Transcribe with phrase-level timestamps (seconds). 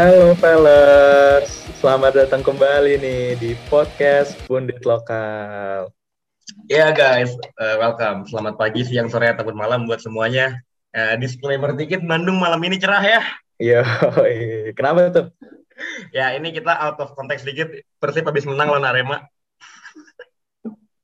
[0.00, 5.92] Halo fellas, selamat datang kembali nih di podcast Pundit Lokal.
[6.72, 8.24] Ya yeah, guys, uh, welcome.
[8.24, 10.56] Selamat pagi, siang, sore, ataupun malam buat semuanya.
[10.96, 13.20] Uh, disclaimer dikit, Bandung malam ini cerah ya.
[13.60, 13.84] Iya,
[14.72, 15.26] kenapa tuh?
[16.16, 17.68] ya ini kita out of context dikit.
[18.00, 19.28] Persib habis menang lawan Arema.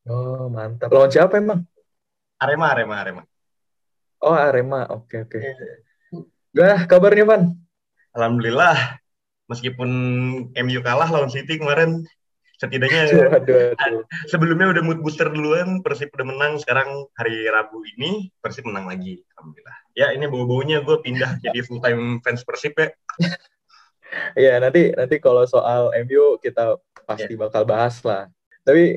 [0.09, 0.89] Oh mantap.
[0.89, 1.69] Lawan siapa emang?
[2.41, 3.23] Arema, Arema, Arema.
[4.25, 5.37] Oh Arema, oke oke.
[6.57, 7.66] Gah kabarnya Van?
[8.17, 8.97] Alhamdulillah,
[9.53, 9.91] meskipun
[10.49, 12.09] MU kalah lawan City kemarin,
[12.57, 13.01] setidaknya
[13.37, 14.03] aduh, aduh.
[14.33, 19.21] sebelumnya udah mood booster duluan, Persib udah menang, sekarang hari Rabu ini Persib menang lagi,
[19.37, 19.77] Alhamdulillah.
[19.93, 22.89] Ya ini bau-baunya gue pindah jadi full time fans Persib ya.
[24.33, 27.41] Iya nanti nanti kalau soal MU kita pasti yeah.
[27.45, 28.33] bakal bahas lah.
[28.65, 28.97] Tapi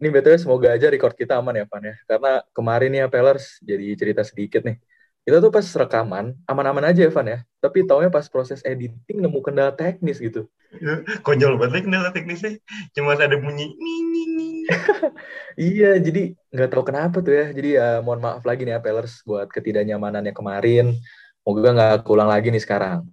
[0.00, 1.94] ini betulnya semoga aja record kita aman ya Pan ya.
[2.08, 4.80] Karena kemarin ya Pellers jadi cerita sedikit nih
[5.24, 7.38] kita tuh pas rekaman aman-aman aja Evan ya.
[7.60, 10.48] Tapi taunya pas proses editing nemu kendala teknis gitu.
[10.80, 12.56] Ya, konyol banget kendala teknisnya.
[12.96, 13.74] Cuma ada bunyi
[15.58, 17.46] iya jadi nggak tahu kenapa tuh ya.
[17.52, 20.96] Jadi ya mohon maaf lagi nih Apelers buat ketidaknyamanannya kemarin.
[21.44, 23.04] Moga nggak keulang lagi nih sekarang.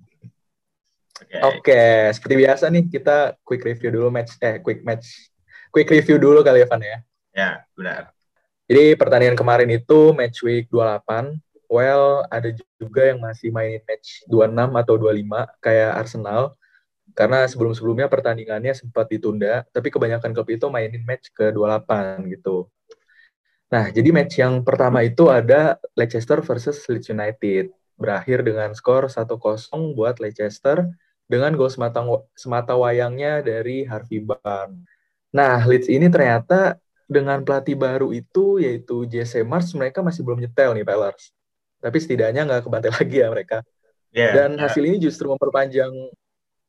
[1.17, 1.49] Oke, okay.
[1.57, 5.33] okay, seperti biasa nih kita quick review dulu match eh quick match
[5.73, 6.97] quick review dulu kali Evan ya.
[7.33, 8.13] Ya, benar.
[8.67, 14.81] Jadi pertandingan kemarin itu match week 28 well ada juga yang masih mainin match 26
[14.81, 16.41] atau 25 kayak Arsenal
[17.15, 22.67] karena sebelum-sebelumnya pertandingannya sempat ditunda tapi kebanyakan klub itu mainin match ke 28 gitu.
[23.67, 27.67] Nah, jadi match yang pertama itu ada Leicester versus Leeds United.
[27.99, 29.35] Berakhir dengan skor 1-0
[29.91, 30.87] buat Leicester
[31.27, 31.99] dengan gol semata,
[32.31, 34.87] semata wayangnya dari Harvey Barnes.
[35.35, 36.79] Nah, Leeds ini ternyata
[37.11, 41.31] dengan pelatih baru itu yaitu Jesse Marsh mereka masih belum nyetel nih Pellers
[41.77, 43.57] tapi setidaknya nggak kebantai lagi ya mereka.
[44.15, 44.61] Yeah, dan yeah.
[44.65, 45.91] hasil ini justru memperpanjang,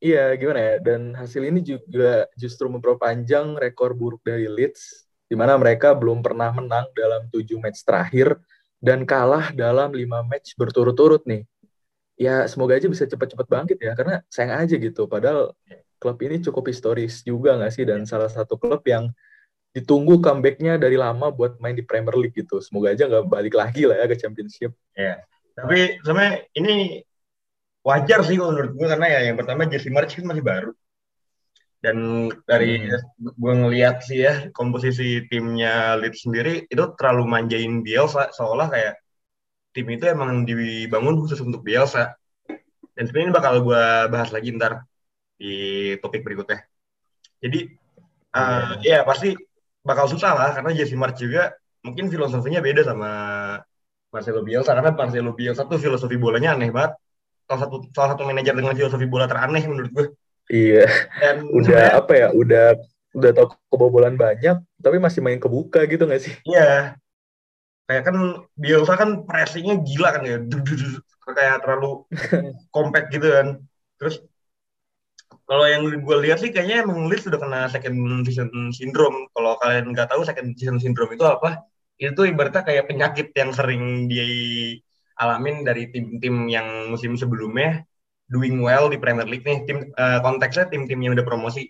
[0.03, 0.75] iya gimana ya?
[0.83, 6.53] Dan hasil ini juga justru memperpanjang rekor buruk dari Leeds, di mana mereka belum pernah
[6.53, 8.37] menang dalam tujuh match terakhir
[8.79, 11.43] dan kalah dalam lima match berturut-turut nih.
[12.19, 15.07] Ya semoga aja bisa cepat-cepat bangkit ya, karena sayang aja gitu.
[15.07, 15.55] Padahal
[15.99, 19.11] klub ini cukup historis juga nggak sih dan salah satu klub yang
[19.69, 22.57] ditunggu comebacknya dari lama buat main di Premier League gitu.
[22.59, 24.73] Semoga aja nggak balik lagi lah ya ke Championship.
[24.97, 25.21] Ya,
[25.53, 26.75] tapi sebenarnya ini
[27.85, 30.71] wajar sih kalau menurut gue karena ya yang pertama Jesse March kan masih baru.
[31.79, 33.39] Dan dari hmm.
[33.39, 38.99] gue ngeliat sih ya komposisi timnya Leeds sendiri itu terlalu manjain Bielsa seolah kayak
[39.71, 42.19] tim itu emang dibangun khusus untuk Bielsa.
[42.97, 44.83] Dan sebenarnya ini bakal gue bahas lagi ntar
[45.39, 46.67] di topik berikutnya.
[47.39, 47.71] Jadi
[48.35, 49.31] uh, ya pasti
[49.89, 53.09] bakal susah lah karena Jesse March juga mungkin filosofinya beda sama
[54.13, 56.93] Marcelo Bielsa karena Marcelo Bielsa tuh filosofi bolanya aneh banget.
[57.49, 60.05] Salah satu salah satu manajer dengan filosofi bola teraneh menurut gue.
[60.53, 60.85] Iya.
[61.17, 62.27] Dan udah apa ya?
[62.33, 62.77] Udah
[63.17, 66.33] udah tau kebobolan banyak tapi masih main kebuka gitu gak sih?
[66.45, 66.97] Iya.
[67.89, 68.17] Kayak kan
[68.53, 70.37] Bielsa kan pressingnya gila kan ya.
[71.37, 72.05] Kayak terlalu
[72.75, 73.47] compact gitu kan.
[73.97, 74.21] Terus
[75.49, 79.25] kalau yang gue lihat sih kayaknya emang Leeds sudah kena second season syndrome.
[79.33, 81.65] Kalau kalian nggak tahu second season syndrome itu apa?
[81.97, 87.81] Itu ibaratnya kayak penyakit yang sering dialamin dari tim-tim yang musim sebelumnya
[88.29, 89.65] doing well di Premier League nih.
[89.65, 91.65] Tim uh, konteksnya tim-tim yang udah promosi.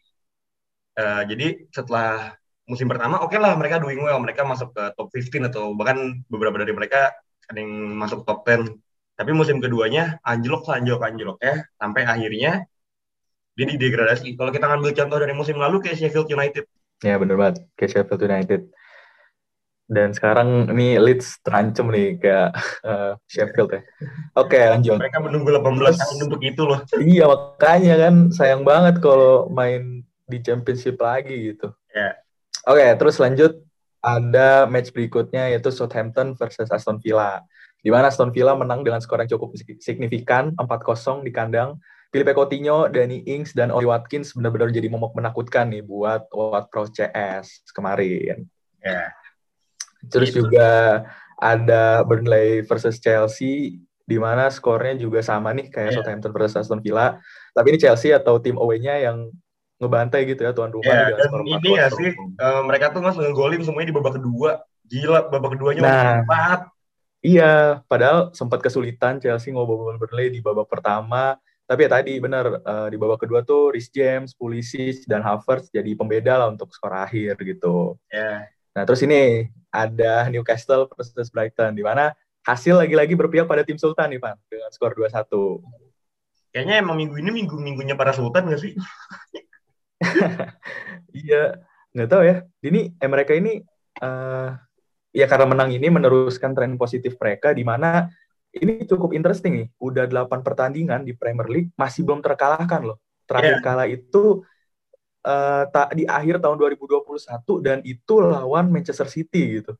[0.99, 2.35] Uh, jadi setelah
[2.67, 6.19] musim pertama oke okay lah mereka doing well, mereka masuk ke top 15 atau bahkan
[6.27, 7.15] beberapa dari mereka
[7.47, 8.75] ada yang masuk top 10.
[9.15, 12.67] Tapi musim keduanya anjlok anjlok anjlok ya sampai akhirnya
[13.59, 14.39] jadi degradasi.
[14.39, 16.63] Kalau kita ngambil contoh dari musim lalu kayak Sheffield United.
[17.03, 18.61] Ya benar banget, kayak Sheffield United.
[19.89, 22.55] Dan sekarang ini Leeds terancam nih kayak
[22.85, 23.81] uh, Sheffield ya.
[24.37, 25.01] Oke okay, lanjut.
[25.01, 26.79] Mereka menunggu 18 tahun untuk itu loh.
[26.95, 31.73] Iya makanya kan sayang banget kalau main di Championship lagi gitu.
[31.91, 32.15] Ya.
[32.69, 33.59] Oke okay, terus lanjut
[33.99, 37.41] ada match berikutnya yaitu Southampton versus Aston Villa.
[37.81, 42.89] Di mana Aston Villa menang dengan skor yang cukup signifikan 4-0 di kandang Filipe Coutinho,
[42.89, 48.49] Danny Ings, dan Oli Watkins benar-benar jadi momok menakutkan nih buat Watt Pro CS kemarin.
[48.81, 49.13] Yeah.
[50.09, 50.49] Terus Itu.
[50.49, 51.05] juga
[51.37, 53.77] ada Burnley versus Chelsea,
[54.09, 55.95] di mana skornya juga sama nih kayak yeah.
[56.01, 57.21] Southampton versus Aston Villa.
[57.53, 59.29] Tapi ini Chelsea atau tim away-nya yang
[59.77, 60.89] ngebantai gitu ya tuan rumah.
[60.89, 62.09] Yeah, dan ini ya sih,
[62.41, 64.65] uh, mereka tuh mas ngegolin semuanya di babak kedua.
[64.89, 66.59] Gila, babak keduanya nah, empat.
[67.21, 71.37] Iya, padahal sempat kesulitan Chelsea ngobol Burnley di babak pertama
[71.69, 75.93] tapi ya tadi benar uh, di babak kedua tuh Rhys James, Pulisic dan Havertz jadi
[75.93, 77.93] pembeda lah untuk skor akhir gitu.
[78.09, 78.49] Yeah.
[78.73, 84.09] Nah terus ini ada Newcastle versus Brighton di mana hasil lagi-lagi berpihak pada tim Sultan
[84.09, 85.29] nih Pak dengan skor 2-1.
[86.49, 88.73] kayaknya emang minggu ini minggu minggunya para sultan gak sih?
[91.21, 91.61] iya,
[91.93, 92.41] nggak tahu ya.
[92.65, 93.61] Ini eh, mereka ini
[94.01, 94.57] uh,
[95.13, 98.09] ya karena menang ini meneruskan tren positif mereka di mana
[98.57, 99.67] ini cukup interesting nih.
[99.77, 102.97] Udah 8 pertandingan di Premier League masih belum terkalahkan loh.
[103.29, 103.61] Terakhir yeah.
[103.61, 104.41] kalah itu
[105.21, 109.77] uh, tak di akhir tahun 2021 dan itu lawan Manchester City gitu.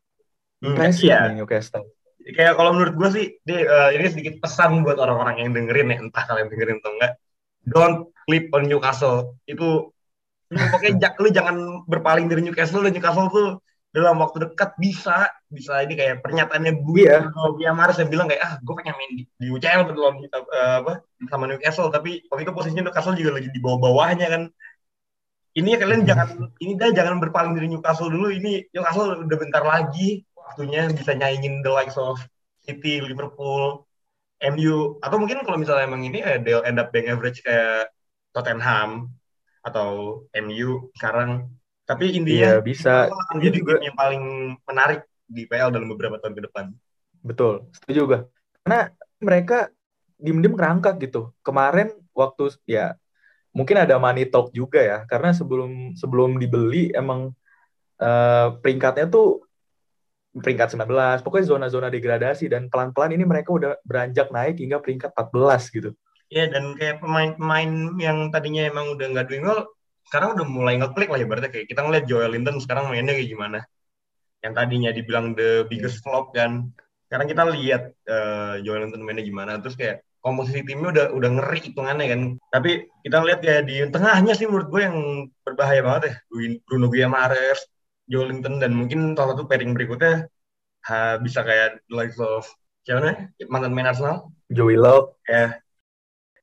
[0.62, 1.33] Hmm, yeah.
[1.33, 1.88] nih Newcastle.
[2.19, 5.98] Kayak kalau menurut gue sih, di, uh, ini sedikit pesan buat orang-orang yang dengerin ya,
[6.04, 7.13] entah kalian dengerin atau enggak.
[7.66, 9.39] Don't clip on Newcastle.
[9.50, 9.89] Itu
[10.50, 11.56] pokoknya lu jangan
[11.89, 13.48] berpaling dari Newcastle dan Newcastle tuh
[13.89, 15.81] dalam waktu dekat bisa bisa.
[15.81, 19.24] Ini kayak pernyataannya Bu ya Bruno Mars yang bilang kayak ah gue pengen main di,
[19.25, 20.15] di UCL betul uh,
[20.86, 20.94] apa
[21.25, 21.89] sama Newcastle.
[21.89, 24.44] Tapi waktu itu posisinya Newcastle juga lagi di bawah-bawahnya kan.
[25.57, 28.30] Ini kalian jangan ini dah jangan berpaling dari Newcastle dulu.
[28.30, 32.21] Ini Newcastle udah bentar lagi waktunya bisa nyaingin the likes of
[32.62, 33.89] City Liverpool
[34.39, 37.92] MU atau mungkin kalau misalnya emang ini eh, they'll end up being average kayak
[38.31, 39.12] Tottenham
[39.65, 41.58] atau MU sekarang
[41.89, 43.09] tapi intinya iya, bisa.
[43.33, 44.21] Jadi juga yang paling
[44.62, 46.65] menarik di PL dalam beberapa tahun ke depan.
[47.25, 48.18] Betul, setuju juga.
[48.62, 49.74] Karena mereka
[50.21, 51.33] diem-diem kerangkak gitu.
[51.41, 52.94] Kemarin waktu ya
[53.50, 57.33] mungkin ada money talk juga ya, karena sebelum sebelum dibeli emang
[57.97, 59.50] uh, peringkatnya tuh
[60.30, 65.74] peringkat 19, pokoknya zona-zona degradasi dan pelan-pelan ini mereka udah beranjak naik hingga peringkat 14
[65.74, 65.89] gitu.
[66.30, 69.65] Iya dan kayak pemain-pemain yang tadinya emang udah nggak doing well
[70.09, 73.29] sekarang udah mulai ngeklik lah ya berarti kayak kita ngeliat Joel Linton sekarang mainnya kayak
[73.29, 73.59] gimana.
[74.41, 76.73] Yang tadinya dibilang the biggest flop kan
[77.09, 79.61] sekarang kita lihat uh, Joel Linton mainnya gimana.
[79.61, 82.21] Terus kayak komposisi timnya udah udah ngeri hitungannya kan.
[82.50, 84.97] Tapi kita lihat ya di tengahnya sih menurut gue yang
[85.45, 86.13] berbahaya banget ya.
[86.65, 87.61] Bruno Guimaraes
[88.09, 90.25] Joel Linton dan mungkin salah satu pairing berikutnya
[90.89, 92.50] ha, bisa kayak like of
[92.85, 94.29] siapa mantan main Arsenal.
[94.50, 95.13] Joey Love.
[95.29, 95.61] Ya.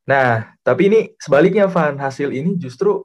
[0.06, 3.02] Nah, tapi ini sebaliknya Van, hasil ini justru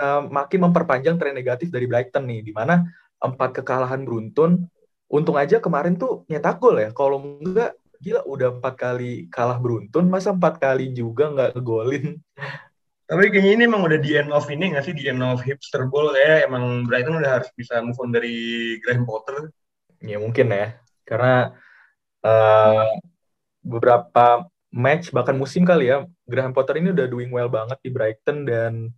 [0.00, 2.88] uh, makin memperpanjang tren negatif dari Brighton nih, di mana
[3.20, 4.64] empat kekalahan beruntun.
[5.12, 6.88] Untung aja kemarin tuh nyetak gol ya.
[6.96, 12.16] Kalau enggak, gila udah empat kali kalah beruntun, masa empat kali juga nggak ngegolin.
[13.10, 15.90] Tapi kayaknya ini emang udah di end of ini nggak sih, di end of hipster
[15.90, 16.46] ball ya.
[16.46, 19.50] Emang Brighton udah harus bisa move on dari Graham Potter.
[20.00, 21.52] Ya mungkin ya, karena
[22.22, 22.94] uh,
[23.60, 28.46] beberapa match bahkan musim kali ya Graham Potter ini udah doing well banget di Brighton
[28.46, 28.94] dan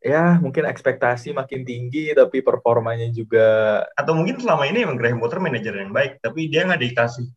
[0.00, 5.38] ya mungkin ekspektasi makin tinggi tapi performanya juga atau mungkin selama ini emang Graham Potter
[5.44, 7.28] manajer yang baik tapi dia nggak dikasih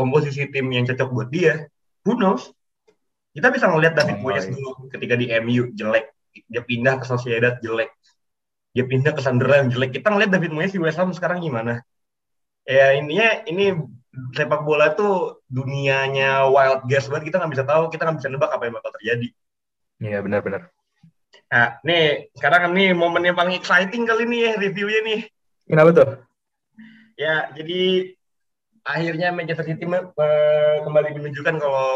[0.00, 1.68] komposisi tim yang cocok buat dia.
[2.08, 2.48] Who knows?
[3.36, 6.08] Kita bisa ngelihat David oh Moyes dulu ketika di MU jelek.
[6.48, 7.92] Dia pindah ke Sociedad jelek.
[8.72, 10.00] Dia pindah ke Sunderland jelek.
[10.00, 11.84] Kita ngelihat David Moyes di West Ham sekarang gimana?
[12.64, 13.76] Ya ininya ini
[14.34, 17.30] sepak bola tuh dunianya wild guess banget.
[17.30, 19.28] Kita nggak bisa tahu kita nggak bisa nebak apa yang bakal terjadi.
[20.00, 20.79] Iya benar-benar
[21.50, 25.20] Nah, nih sekarang nih momen yang paling exciting kali ini ya reviewnya nih.
[25.66, 26.10] Kenapa tuh?
[27.18, 28.14] Ya, jadi
[28.86, 31.90] akhirnya Manchester City kembali menunjukkan kalau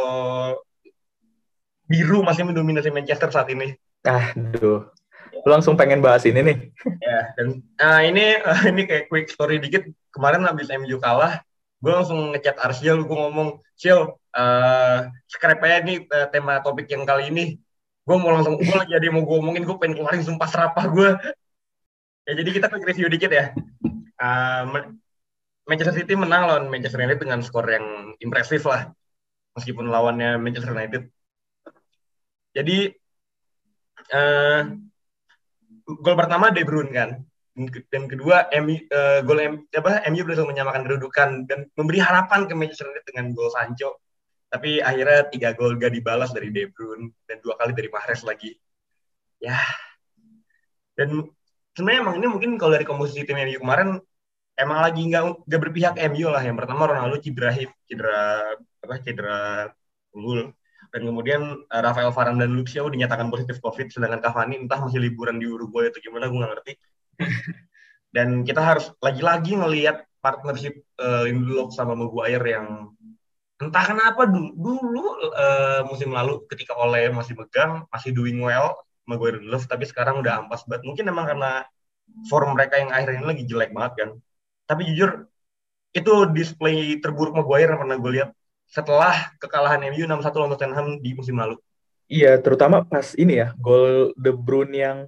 [1.87, 3.79] biru masih mendominasi Manchester saat ini.
[4.03, 4.91] Ah, duh.
[5.47, 6.59] Lu langsung pengen bahas ini nih.
[6.99, 8.43] ya, dan nah ini
[8.75, 9.87] ini kayak quick story dikit.
[10.11, 11.47] Kemarin habis MU kalah,
[11.79, 14.99] gue langsung ngechat Arsiel, gue ngomong, Sil, uh,
[15.31, 17.59] scrap aja nih uh, tema topik yang kali ini
[18.05, 21.09] gue mau langsung gue lagi ada mau gue omongin gue pengen keluarin sumpah serapah gue
[22.29, 23.53] ya jadi kita ke review dikit ya.
[24.21, 24.93] Uh,
[25.65, 28.93] Manchester City menang lawan Manchester United dengan skor yang impresif lah
[29.57, 31.09] meskipun lawannya Manchester United.
[32.53, 32.93] Jadi
[34.13, 34.61] uh,
[35.89, 37.11] gol pertama De Bruyne kan
[37.89, 42.53] dan kedua MU, uh, gol M, apa MU berhasil menyamakan kedudukan dan memberi harapan ke
[42.53, 44.04] Manchester United dengan gol Sancho
[44.55, 48.55] tapi akhirnya tiga gol gak dibalas dari De Bruyne dan dua kali dari Mahrez lagi.
[49.43, 49.59] Ya.
[50.95, 51.27] Dan
[51.75, 53.99] sebenarnya emang ini mungkin kalau dari komposisi tim MU kemarin
[54.55, 56.39] emang lagi nggak nggak berpihak MU lah.
[56.39, 59.67] Yang pertama Ronaldo cedera hip cedera apa cedera
[60.15, 60.55] unggul.
[60.95, 65.43] Dan kemudian uh, Rafael Varane dan Luxio dinyatakan positif COVID sedangkan Cavani entah masih liburan
[65.43, 66.73] di Uruguay atau gimana gue nggak ngerti.
[68.15, 72.95] Dan kita harus lagi-lagi ngelihat partnership uh, Lindelof sama Maguire yang
[73.69, 79.41] entah kenapa dulu, dulu uh, musim lalu ketika Oleh masih megang masih doing well Maguire
[79.41, 80.89] Love tapi sekarang udah ampas banget.
[80.89, 81.65] Mungkin emang karena
[82.29, 84.09] form mereka yang akhir ini lagi jelek banget kan.
[84.65, 85.29] Tapi jujur
[85.95, 88.31] itu display terburuk Maguire yang pernah gue lihat
[88.69, 91.57] setelah kekalahan MU 6-1 lawan Tottenham di musim lalu.
[92.09, 94.99] Iya terutama pas ini ya gol De Bruyne yang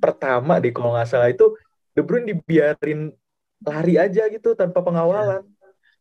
[0.00, 1.28] pertama deh kalau nggak salah.
[1.32, 1.56] Itu
[1.96, 3.12] De Bruyne dibiarin
[3.64, 5.42] lari aja gitu tanpa pengawalan.
[5.42, 5.57] ya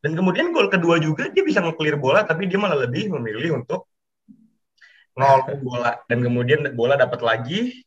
[0.07, 3.91] dan kemudian gol kedua juga dia bisa nge-clear bola tapi dia malah lebih memilih untuk
[5.19, 5.99] nol bola.
[6.07, 7.83] Dan kemudian bola dapat lagi.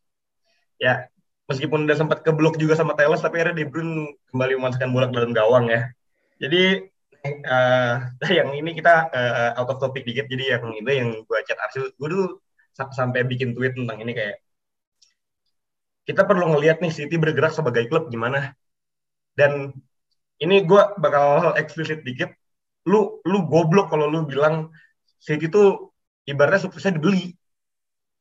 [0.76, 1.08] Ya
[1.48, 5.16] meskipun udah sempat keblok juga sama Teles tapi akhirnya De Bruyne kembali memasukkan bola ke
[5.16, 5.88] dalam gawang ya.
[6.44, 6.84] Jadi
[7.48, 7.94] uh,
[8.36, 10.28] yang ini kita uh, out of topic dikit.
[10.28, 12.36] Jadi yang itu yang gue chat Arsul gue dulu
[12.76, 14.44] sampai bikin tweet tentang ini kayak
[16.04, 18.52] kita perlu ngelihat nih City bergerak sebagai klub gimana?
[19.32, 19.72] Dan
[20.40, 22.32] ini gue bakal eksplisit dikit.
[22.88, 24.72] Lu lu goblok kalau lu bilang
[25.20, 25.92] City itu
[26.24, 27.36] ibaratnya suksesnya dibeli.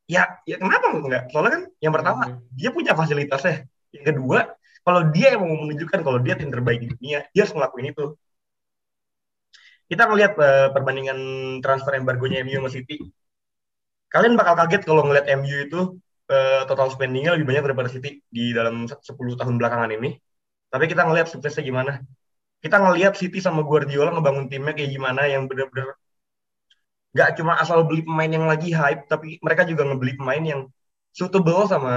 [0.09, 1.23] Ya ya kenapa enggak?
[1.31, 2.39] Soalnya kan yang pertama hmm.
[2.51, 3.65] dia punya fasilitasnya.
[3.95, 4.39] Yang kedua
[4.83, 8.05] kalau dia yang mau menunjukkan kalau dia tim terbaik di dunia dia harus ngelakuin itu.
[9.89, 11.19] Kita ngelihat uh, perbandingan
[11.65, 13.09] transfer embargonya MU sama City.
[14.11, 15.79] Kalian bakal kaget kalau ngelihat MU itu
[16.29, 19.01] uh, total spendingnya lebih banyak daripada City di dalam 10
[19.39, 20.19] tahun belakangan ini
[20.69, 22.01] tapi kita ngelihat suksesnya gimana
[22.59, 25.95] kita ngelihat City sama Guardiola ngebangun timnya kayak gimana yang bener-bener
[27.15, 30.61] gak cuma asal beli pemain yang lagi hype, tapi mereka juga ngebeli pemain yang
[31.09, 31.93] suitable sama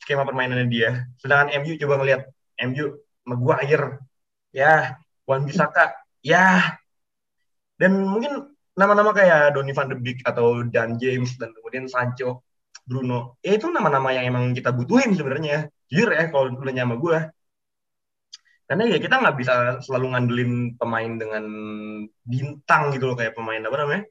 [0.00, 1.04] skema permainannya dia.
[1.20, 2.22] Sedangkan MU coba ngelihat
[2.64, 2.96] MU
[3.28, 4.00] Maguire,
[4.56, 4.96] ya,
[5.28, 5.92] Wan Bisaka,
[6.24, 6.80] ya,
[7.76, 12.42] dan mungkin nama-nama kayak Donny van de Beek atau Dan James dan kemudian Sancho,
[12.88, 15.68] Bruno, ya itu nama-nama yang emang kita butuhin sebenarnya.
[15.92, 17.18] Jujur ya kalau nanya sama gue,
[18.68, 21.44] karena ya kita nggak bisa selalu ngandelin pemain dengan
[22.20, 24.04] bintang gitu loh kayak pemain apa namanya?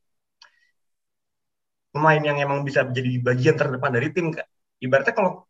[1.94, 4.34] Pemain yang emang bisa menjadi bagian terdepan dari tim
[4.82, 5.46] ibaratnya kalau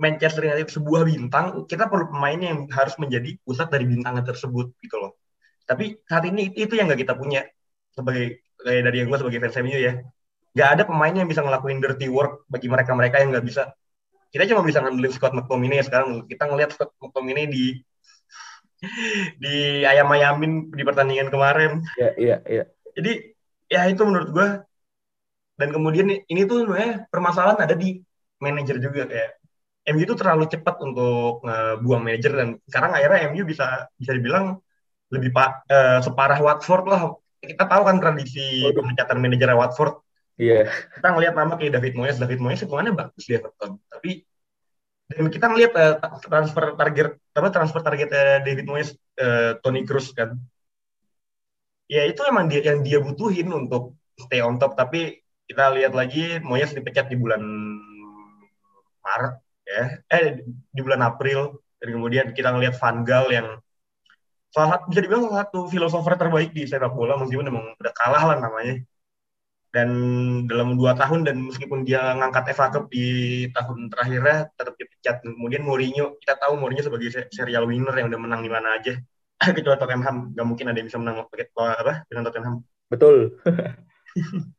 [0.00, 4.96] Manchester United sebuah bintang kita perlu pemain yang harus menjadi pusat dari bintangnya tersebut gitu
[4.96, 5.20] loh.
[5.68, 7.44] Tapi saat ini itu yang nggak kita punya
[7.92, 10.00] sebagai kayak dari yang gue sebagai fans MU ya.
[10.56, 13.68] Nggak ada pemain yang bisa ngelakuin dirty work bagi mereka mereka yang nggak bisa.
[14.32, 17.84] Kita cuma bisa ngandelin Scott McTominay sekarang kita ngelihat Scott McTominay di
[19.42, 21.84] di ayam-ayamin di pertandingan kemarin.
[21.96, 22.64] Iya, iya, iya.
[22.96, 23.12] Jadi
[23.70, 24.48] ya itu menurut gue
[25.60, 28.00] dan kemudian ini tuh sebenarnya permasalahan ada di
[28.40, 29.30] manajer juga kayak
[29.92, 31.44] MU itu terlalu cepat untuk
[31.84, 34.60] buang manajer dan sekarang akhirnya MU bisa bisa dibilang
[35.10, 37.02] lebih pak uh, separah Watford lah.
[37.40, 40.00] Kita tahu kan tradisi pemecatan manajer Watford.
[40.40, 40.64] Iya.
[40.64, 40.66] Yeah.
[40.96, 44.24] Kita ngelihat nama kayak David Moyes, David Moyes semuanya bagus di Everton, tapi
[45.10, 50.14] dan kita ngelihat uh, transfer target apa transfer target uh, David Moyes uh, Tony Cruz
[50.14, 50.38] kan?
[51.90, 54.78] Ya itu emang dia yang dia butuhin untuk stay on top.
[54.78, 55.18] Tapi
[55.50, 57.42] kita lihat lagi Moyes dipecat di bulan
[59.02, 59.34] Maret
[59.66, 59.84] ya.
[60.06, 61.58] Eh di bulan April.
[61.82, 63.48] Dan kemudian kita ngelihat Van Gaal yang
[64.54, 68.34] salah satu bisa dibilang salah satu filosofer terbaik di sepak bola meskipun emang udah kalah
[68.34, 68.82] lah namanya
[69.70, 69.88] dan
[70.50, 75.16] dalam dua tahun dan meskipun dia ngangkat FA Cup di tahun terakhirnya tetap dipecat.
[75.22, 78.98] Kemudian Mourinho kita tahu Mourinho sebagai serial winner yang udah menang di mana aja.
[79.56, 82.54] Kecuali Tottenham nggak mungkin ada yang bisa menang pakai apa dengan Tottenham.
[82.90, 83.16] Betul.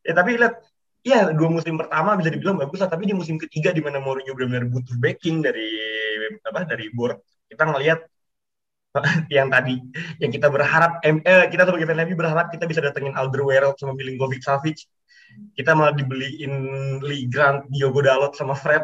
[0.00, 0.64] Ya tapi lihat
[1.04, 2.88] ya dua musim pertama bisa dibilang bagus lah.
[2.88, 5.68] Tapi di musim ketiga di mana Mourinho benar-benar butuh backing dari
[6.40, 8.00] apa dari board kita ngelihat
[9.36, 9.78] yang tadi
[10.18, 14.42] yang kita berharap eh, kita sebagai fan MU berharap kita bisa datengin Alderweireld sama Milinkovic
[14.42, 14.82] Savic.
[15.54, 16.52] Kita malah dibeliin
[17.06, 18.82] Lee Grant, Diogo Dalot sama Fred.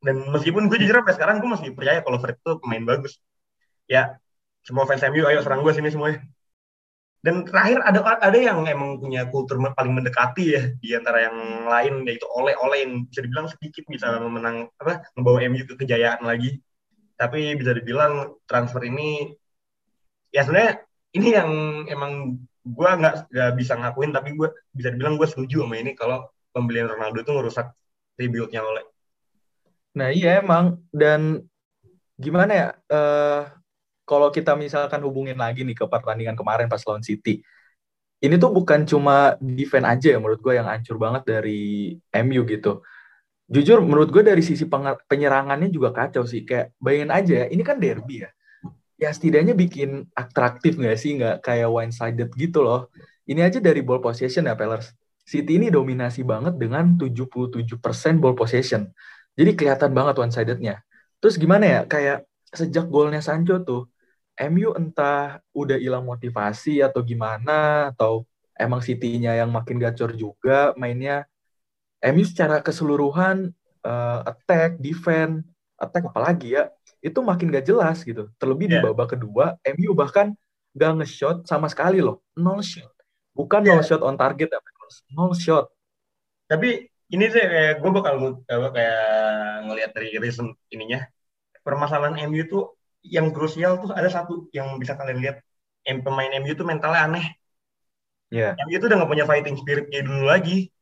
[0.00, 3.20] Dan meskipun gue jujur sampai sekarang gue masih percaya kalau Fred itu pemain bagus.
[3.84, 4.16] Ya
[4.64, 6.24] semua fans MU ayo serang gue sini semuanya.
[7.20, 11.94] Dan terakhir ada ada yang emang punya kultur paling mendekati ya di antara yang lain
[12.06, 16.62] yaitu oleh-oleh yang bisa dibilang sedikit bisa menang apa membawa MU ke kejayaan lagi
[17.16, 19.32] tapi bisa dibilang transfer ini
[20.30, 20.84] ya sebenarnya
[21.16, 21.50] ini yang
[21.88, 26.28] emang gue nggak nggak bisa ngakuin tapi gue bisa dibilang gue setuju sama ini kalau
[26.52, 27.72] pembelian Ronaldo itu merusak
[28.20, 28.84] rebuildnya oleh
[29.96, 30.76] nah iya emang.
[30.92, 31.40] Dan
[32.20, 33.48] gimana ya uh,
[34.04, 37.40] kalau kita misalkan hubungin lagi nih ke pertandingan kemarin pas lawan City
[38.24, 41.92] ini tuh bukan cuma defense aja ya menurut gue yang hancur banget dari
[42.24, 42.80] MU gitu
[43.46, 44.66] jujur menurut gue dari sisi
[45.10, 46.42] penyerangannya juga kacau sih.
[46.42, 48.30] Kayak bayangin aja ya ini kan derby ya.
[48.96, 51.20] Ya setidaknya bikin atraktif nggak sih?
[51.20, 52.88] Nggak kayak one sided gitu loh.
[53.26, 54.90] Ini aja dari ball possession ya Pellers.
[55.26, 58.86] City ini dominasi banget dengan 77% ball possession.
[59.36, 60.86] Jadi kelihatan banget one sidednya
[61.20, 61.80] terus gimana ya?
[61.90, 62.18] Kayak
[62.54, 63.90] sejak golnya Sancho tuh
[64.36, 68.22] MU entah udah hilang motivasi atau gimana atau
[68.54, 71.26] emang City-nya yang makin gacor juga mainnya
[72.04, 73.52] MU secara keseluruhan
[73.86, 75.46] uh, attack, defense,
[75.80, 76.68] attack apalagi ya,
[77.00, 78.28] itu makin gak jelas gitu.
[78.36, 78.82] Terlebih yeah.
[78.82, 80.36] di babak kedua, MU bahkan
[80.76, 82.20] gak nge-shot sama sekali loh.
[82.36, 82.92] Nol shot.
[83.32, 83.76] Bukan yeah.
[83.76, 84.60] nol shot on target ya,
[85.16, 85.72] nol shot.
[86.46, 88.14] Tapi ini sih kayak gue bakal
[88.50, 89.02] apa, kayak
[89.70, 91.06] ngelihat dari recent ininya.
[91.62, 95.36] Permasalahan MU tuh yang krusial tuh ada satu yang bisa kalian lihat.
[95.86, 97.26] Pemain MU tuh mentalnya aneh.
[98.34, 98.58] Yeah.
[98.66, 100.74] MU tuh udah gak punya fighting spirit kayak dulu lagi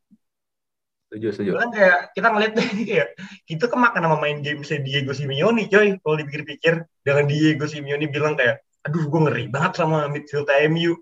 [1.15, 1.51] setuju setuju.
[1.63, 3.09] Kan kayak kita ngeliat deh kayak
[3.47, 5.95] kita kemakan sama main game si Diego Simeone coy.
[6.03, 10.99] Kalau dipikir-pikir dengan Diego Simeone bilang kayak aduh gue ngeri banget sama midfield MU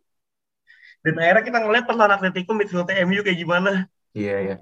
[1.02, 3.90] dan akhirnya kita ngeliat pas lawan Atletico midfield MU kayak gimana.
[4.14, 4.57] Iya iya.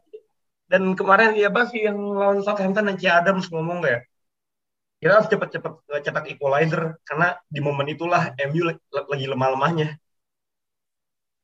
[0.70, 4.08] Dan kemarin ya apa sih yang lawan Southampton dan Adams ngomong kayak
[5.00, 5.72] kita harus cepet-cepet
[6.04, 10.00] cetak equalizer karena di momen itulah MU lagi lemah-lemahnya.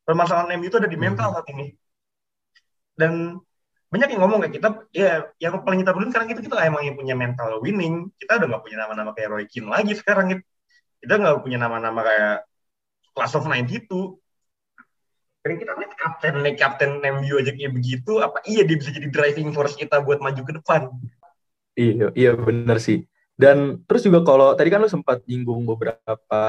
[0.07, 1.35] Permasalahan MU itu ada di mental hmm.
[1.37, 1.67] saat ini.
[2.97, 3.37] Dan
[3.87, 6.97] banyak yang ngomong kayak kita ya yang paling kita perlu sekarang kita kita emang yang
[6.99, 8.11] punya mental winning.
[8.19, 10.35] Kita udah nggak punya nama-nama kayak Roy Keane lagi sekarang.
[10.35, 10.45] Gitu
[11.07, 12.37] kita nggak punya nama-nama kayak
[13.15, 13.87] Class of 92
[15.47, 16.91] dan kita lihat kapten kapten
[17.23, 20.53] MU aja kayak begitu apa iya dia bisa jadi driving force kita buat maju ke
[20.59, 20.91] depan?
[21.79, 23.07] Iya iya benar sih.
[23.37, 26.41] Dan terus juga kalau tadi kan lu sempat nyinggung beberapa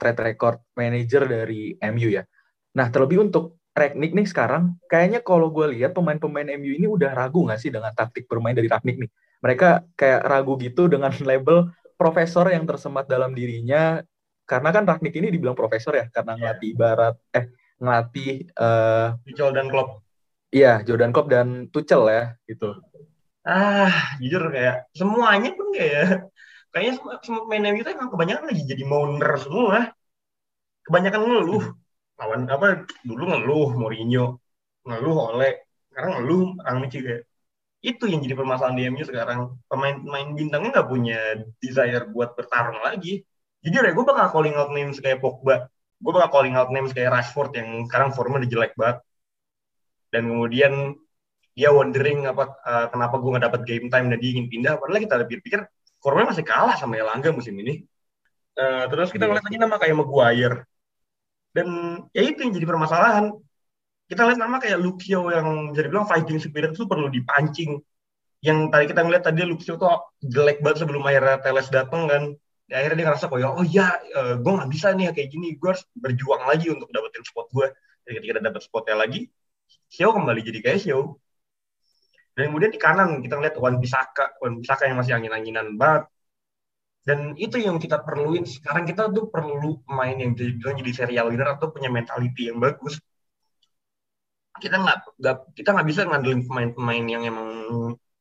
[0.00, 2.24] track record manager dari MU ya.
[2.72, 7.44] Nah terlebih untuk Ragnik nih sekarang kayaknya kalau gue lihat pemain-pemain MU ini udah ragu
[7.44, 9.10] nggak sih dengan taktik bermain dari Ragnik nih?
[9.44, 11.68] Mereka kayak ragu gitu dengan label
[12.00, 14.00] profesor yang tersemat dalam dirinya
[14.48, 20.00] karena kan Ragnik ini dibilang profesor ya karena ngelatih ibarat eh ngelatih uh, Jordan Klopp.
[20.48, 22.80] Iya, Jordan Klopp dan Tuchel ya gitu.
[23.44, 26.32] Ah, jujur kayak semuanya pun kayak
[26.72, 29.92] kayaknya semua pemain MU itu emang kebanyakan lagi jadi moaner semua.
[30.88, 31.60] Kebanyakan ngeluh.
[31.60, 31.84] Hmm
[32.16, 34.40] lawan apa dulu ngeluh Mourinho
[34.88, 35.52] ngeluh oleh
[35.92, 37.16] sekarang ngeluh Rangnick juga
[37.86, 39.40] itu yang jadi permasalahan di MU sekarang.
[39.70, 41.18] Pemain-pemain bintangnya nggak punya
[41.62, 43.22] desire buat bertarung lagi.
[43.62, 45.70] Jujur ya gue bakal calling out names kayak Pogba.
[46.02, 48.98] Gue bakal calling out names kayak Rashford yang sekarang formnya udah jelek banget.
[50.10, 50.72] Dan kemudian
[51.56, 54.72] dia wondering apa uh, kenapa gue nggak dapat game time dan dia ingin pindah.
[54.82, 55.60] Padahal kita lebih pikir
[56.02, 57.86] formnya masih kalah sama Elangga musim ini.
[58.58, 59.36] Uh, terus kita yeah.
[59.36, 60.64] ngeliat lagi nama kayak Maguire
[61.56, 61.66] dan
[62.12, 63.32] ya itu yang jadi permasalahan.
[64.06, 67.80] Kita lihat nama kayak Lucio yang jadi bilang fighting spirit itu perlu dipancing.
[68.44, 69.88] Yang tadi kita ngeliat tadi Lucio tuh
[70.20, 72.22] jelek banget sebelum akhirnya Teles datang kan.
[72.68, 73.88] Ya, akhirnya dia ngerasa ya oh ya
[74.18, 75.56] uh, gue nggak bisa nih kayak gini.
[75.56, 77.66] Gue harus berjuang lagi untuk dapetin spot gue
[78.06, 79.26] jadi ketika dapet spotnya lagi
[79.90, 81.18] Xiao kembali jadi kayak Xiao.
[82.36, 84.36] Dan kemudian di kanan kita ngeliat Wan Bisaka.
[84.38, 86.06] Wan Bisaka yang masih angin-anginan banget
[87.06, 88.42] dan itu yang kita perluin.
[88.42, 92.98] Sekarang kita tuh perlu pemain yang jadi, jadi serial leader atau punya mentality yang bagus.
[94.58, 94.98] Kita nggak
[95.54, 97.50] kita nggak bisa ngandelin pemain-pemain yang emang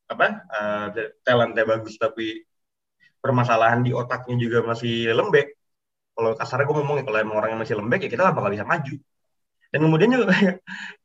[0.05, 0.85] apa uh,
[1.25, 2.45] talentnya bagus tapi
[3.17, 5.57] permasalahan di otaknya juga masih lembek.
[6.13, 8.69] Kalau kasarnya gue ngomong kalau emang orang yang masih lembek ya kita nggak bakal bisa
[8.69, 8.95] maju.
[9.73, 10.55] Dan kemudian juga kayak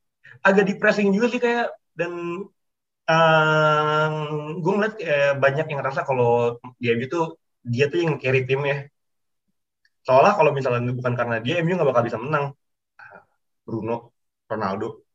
[0.52, 2.12] agak depressing juga sih kayak dan
[3.08, 4.14] um,
[4.60, 8.88] gue ngeliat kayak banyak yang ngerasa kalau dia itu dia tuh yang carry timnya.
[10.04, 12.56] Soalnya kalau misalnya bukan karena dia MU nggak bakal bisa menang.
[13.64, 14.16] Bruno
[14.50, 15.06] Ronaldo.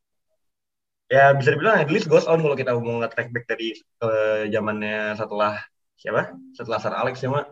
[1.06, 5.14] Ya bisa dibilang at least goes on kalau kita mau nge-track back dari uh, zamannya
[5.14, 5.62] setelah
[6.00, 6.34] siapa?
[6.58, 7.46] Setelah Sir Alex ya mak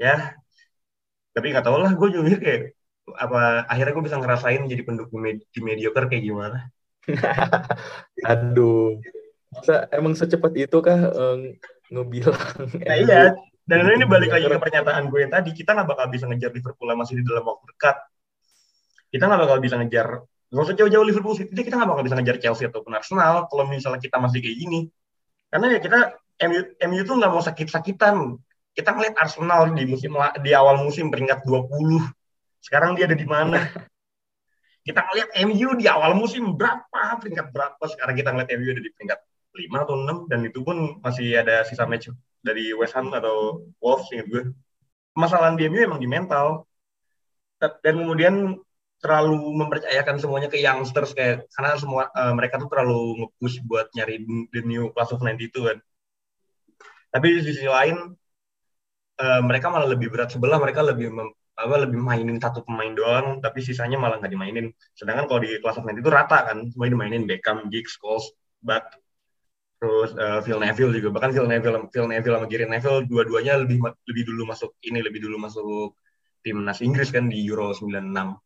[0.00, 0.16] ya.
[1.34, 2.62] Tapi nggak tahu lah gue juga kayak
[3.16, 6.58] apa akhirnya gue bisa ngerasain jadi pendukung med di mediocre kayak gimana?
[8.30, 9.00] Aduh.
[9.92, 11.56] Emang secepat itu kah um,
[11.88, 12.36] ngebilang
[12.84, 13.32] nah, iya
[13.68, 16.88] dan ini balik lagi ke pernyataan gue yang tadi, kita nggak bakal bisa ngejar Liverpool
[16.96, 17.96] masih di dalam waktu dekat.
[19.12, 20.08] Kita nggak bakal bisa ngejar,
[20.48, 24.00] nggak usah jauh-jauh Liverpool City, kita nggak bakal bisa ngejar Chelsea ataupun Arsenal kalau misalnya
[24.00, 24.80] kita masih kayak gini.
[25.52, 25.98] Karena ya kita,
[26.48, 28.16] MU, MU tuh nggak mau sakit-sakitan.
[28.72, 32.08] Kita ngeliat Arsenal di musim di awal musim peringkat 20.
[32.64, 33.68] Sekarang dia ada di mana?
[34.88, 37.82] Kita ngeliat MU di awal musim berapa, peringkat berapa.
[37.92, 39.20] Sekarang kita ngeliat MU ada di peringkat
[39.52, 42.08] 5 atau 6 dan itu pun masih ada sisa match
[42.48, 44.42] dari West Ham atau Wolves ingat gue
[45.18, 46.64] masalah di MU emang di mental.
[47.58, 48.54] Dan kemudian
[49.02, 54.22] terlalu mempercayakan semuanya ke youngsters kayak karena semua uh, mereka tuh terlalu nge-push buat nyari
[54.54, 55.78] the new class of 90 itu kan.
[57.10, 57.98] Tapi di sisi lain
[59.22, 63.42] uh, mereka malah lebih berat sebelah mereka lebih mem, apa lebih mainin satu pemain doang
[63.42, 64.70] tapi sisanya malah nggak dimainin.
[64.94, 68.86] Sedangkan kalau di class of 90 itu rata kan semua dimainin Beckham, Giggs, Scholes, Buck
[69.78, 71.08] terus uh, Phil Neville juga.
[71.14, 75.22] Bahkan Phil Neville Phil Neville sama Gary Neville dua-duanya lebih lebih dulu masuk ini lebih
[75.24, 75.94] dulu masuk
[76.42, 78.38] timnas Inggris kan di Euro 96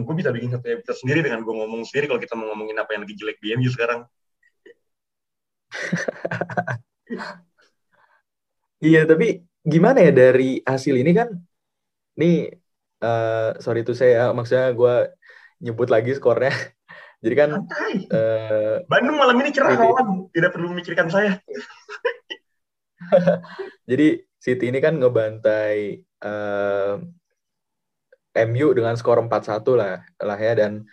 [0.00, 2.96] gue bisa bikin satu episode sendiri dengan gue ngomong sendiri kalau kita mau ngomongin apa
[2.96, 4.00] yang lagi jelek di MU sekarang.
[8.80, 11.28] Iya tapi gimana ya dari hasil ini kan?
[12.16, 12.48] Nih
[13.04, 14.94] uh, sorry itu saya maksudnya gue
[15.60, 16.48] nyebut lagi skornya
[17.20, 21.36] jadi kan uh, Bandung malam ini cerah kawan, tidak perlu memikirkan saya.
[23.90, 26.96] Jadi City ini kan ngebantai uh,
[28.32, 29.36] eh, MU dengan skor 4-1
[29.76, 30.52] lah lah ya.
[30.56, 30.88] Dan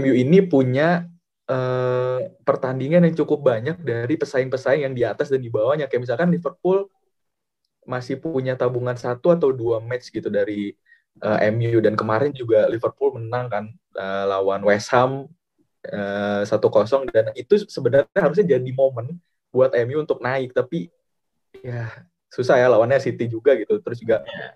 [0.00, 1.04] MU ini punya
[1.52, 5.92] uh, pertandingan yang cukup banyak dari pesaing-pesaing yang di atas dan di bawahnya.
[5.92, 6.88] Kayak misalkan Liverpool
[7.84, 10.72] masih punya tabungan satu atau dua match gitu dari
[11.20, 13.64] uh, MU dan kemarin juga Liverpool menang kan
[14.00, 15.28] uh, lawan West Ham
[16.46, 19.18] satu uh, kosong dan itu sebenarnya harusnya jadi momen
[19.54, 20.90] buat MU untuk naik tapi
[21.62, 21.88] ya
[22.28, 24.52] susah ya lawannya City juga gitu terus juga yeah.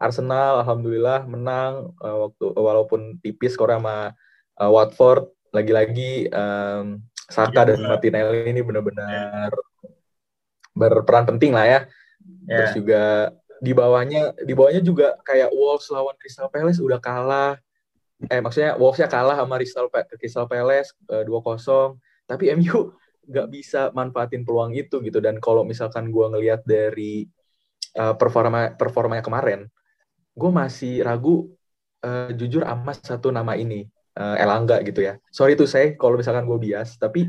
[0.00, 4.16] Arsenal alhamdulillah menang uh, waktu walaupun tipis skor sama
[4.56, 9.54] uh, Watford lagi-lagi um, Saka dan Martinelli ini benar-benar
[10.74, 11.70] berperan penting lah ya.
[11.70, 11.86] Yeah.
[12.58, 13.02] Terus juga
[13.60, 17.54] di bawahnya di bawahnya juga kayak Wolves lawan Crystal Palace udah kalah.
[18.28, 21.96] Eh maksudnya Wolvesnya kalah sama Crystal, Crystal Palace uh, 2-0.
[22.28, 22.92] Tapi MU
[23.30, 27.30] nggak bisa manfaatin peluang itu gitu dan kalau misalkan gue ngelihat dari
[27.94, 29.70] uh, performa performanya kemarin
[30.34, 31.46] gue masih ragu
[32.02, 35.20] uh, jujur sama satu nama ini uh, Elangga gitu ya.
[35.30, 37.28] Sorry tuh saya kalau misalkan gue bias, tapi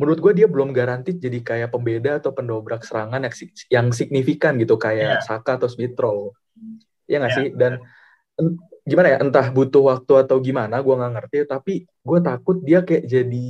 [0.00, 3.34] menurut gue dia belum garanti jadi kayak pembeda atau pendobrak serangan yang,
[3.68, 5.24] yang signifikan gitu kayak yeah.
[5.24, 6.32] Saka atau Smithrow.
[7.04, 7.38] Ya nggak yeah.
[7.38, 7.46] sih?
[7.52, 7.72] Dan
[8.90, 9.18] gimana ya?
[9.22, 11.36] Entah butuh waktu atau gimana, gue nggak ngerti.
[11.46, 13.48] Tapi gue takut dia kayak jadi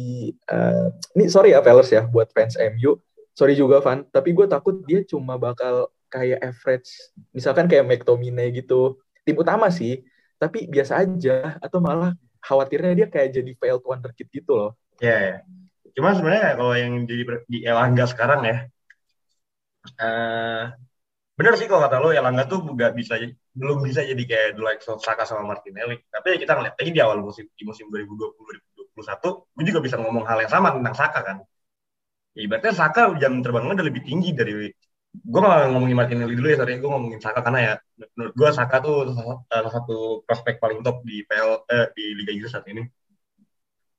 [0.52, 3.00] uh, ini sorry ya Pellers ya buat fans MU.
[3.32, 6.90] Sorry juga Van, tapi gue takut dia cuma bakal kayak average,
[7.32, 10.02] misalkan kayak McTominay gitu, tim utama sih,
[10.36, 14.70] tapi biasa aja atau malah khawatirnya dia kayak jadi failed wonderkid gitu loh.
[14.98, 15.40] Iya, yeah, yeah.
[15.94, 18.56] cuma sebenarnya kalau yang di, di Elangga sekarang ya,
[20.02, 20.74] uh,
[21.38, 23.16] bener sih kalau kata lo Elangga tuh nggak bisa
[23.50, 25.98] belum bisa jadi kayak dulu like Saka sama Martinelli.
[26.06, 30.24] Tapi kita ngeliat lagi di awal musim di musim 2020 2021, gue juga bisa ngomong
[30.28, 31.36] hal yang sama tentang Saka kan.
[32.36, 34.70] Ya, ibaratnya Saka jam terbangnya udah lebih tinggi dari
[35.10, 37.74] gue gak ngomongin Martinelli dulu ya sorry gue ngomongin Saka karena ya
[38.14, 39.10] menurut gue Saka tuh
[39.50, 42.86] salah satu prospek paling top di PL eh, di Liga Inggris saat ini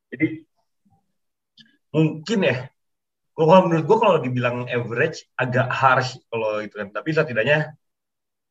[0.08, 0.48] jadi
[1.92, 2.58] mungkin ya
[3.36, 7.76] kalau menurut gue kalau dibilang average agak harsh kalau itu kan tapi setidaknya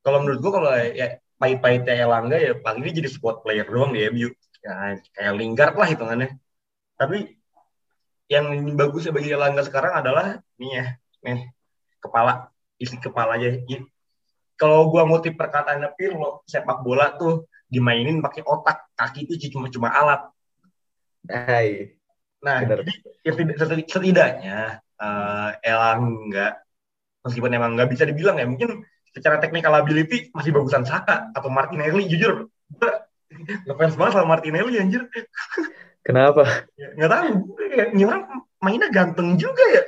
[0.01, 4.05] kalau menurut gue kalau ya pahit-pahitnya Elangga ya paling ini jadi squad player doang di
[4.13, 4.29] MU
[4.61, 6.37] ya kayak Lingard lah hitungannya.
[7.01, 7.33] Tapi
[8.29, 10.85] yang bagus bagi Elangga sekarang adalah nih ya
[11.25, 11.49] nih
[12.01, 13.57] kepala isi kepala aja.
[14.61, 19.89] Kalau gua ngutip perkataannya Pirlo sepak bola tuh dimainin pakai otak kaki itu cuma cuma
[19.89, 20.21] alat.
[21.29, 21.97] Hai.
[22.41, 22.89] nah Benar.
[23.21, 24.59] jadi ya, setidaknya
[24.97, 26.65] uh, Elang enggak
[27.21, 28.81] meskipun emang nggak bisa dibilang ya mungkin
[29.11, 32.47] secara technical ability masih bagusan Saka atau Martinelli jujur.
[33.67, 35.07] Ngefans banget sama Martinelli anjir.
[36.01, 36.67] Kenapa?
[36.75, 37.31] Ya, nggak tahu.
[37.71, 38.23] Ya, ini orang
[38.63, 39.83] mainnya ganteng juga ya.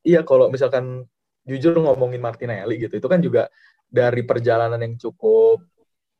[0.00, 1.04] Iya kalau misalkan
[1.44, 3.52] jujur ngomongin Martinelli gitu itu kan juga
[3.90, 5.60] dari perjalanan yang cukup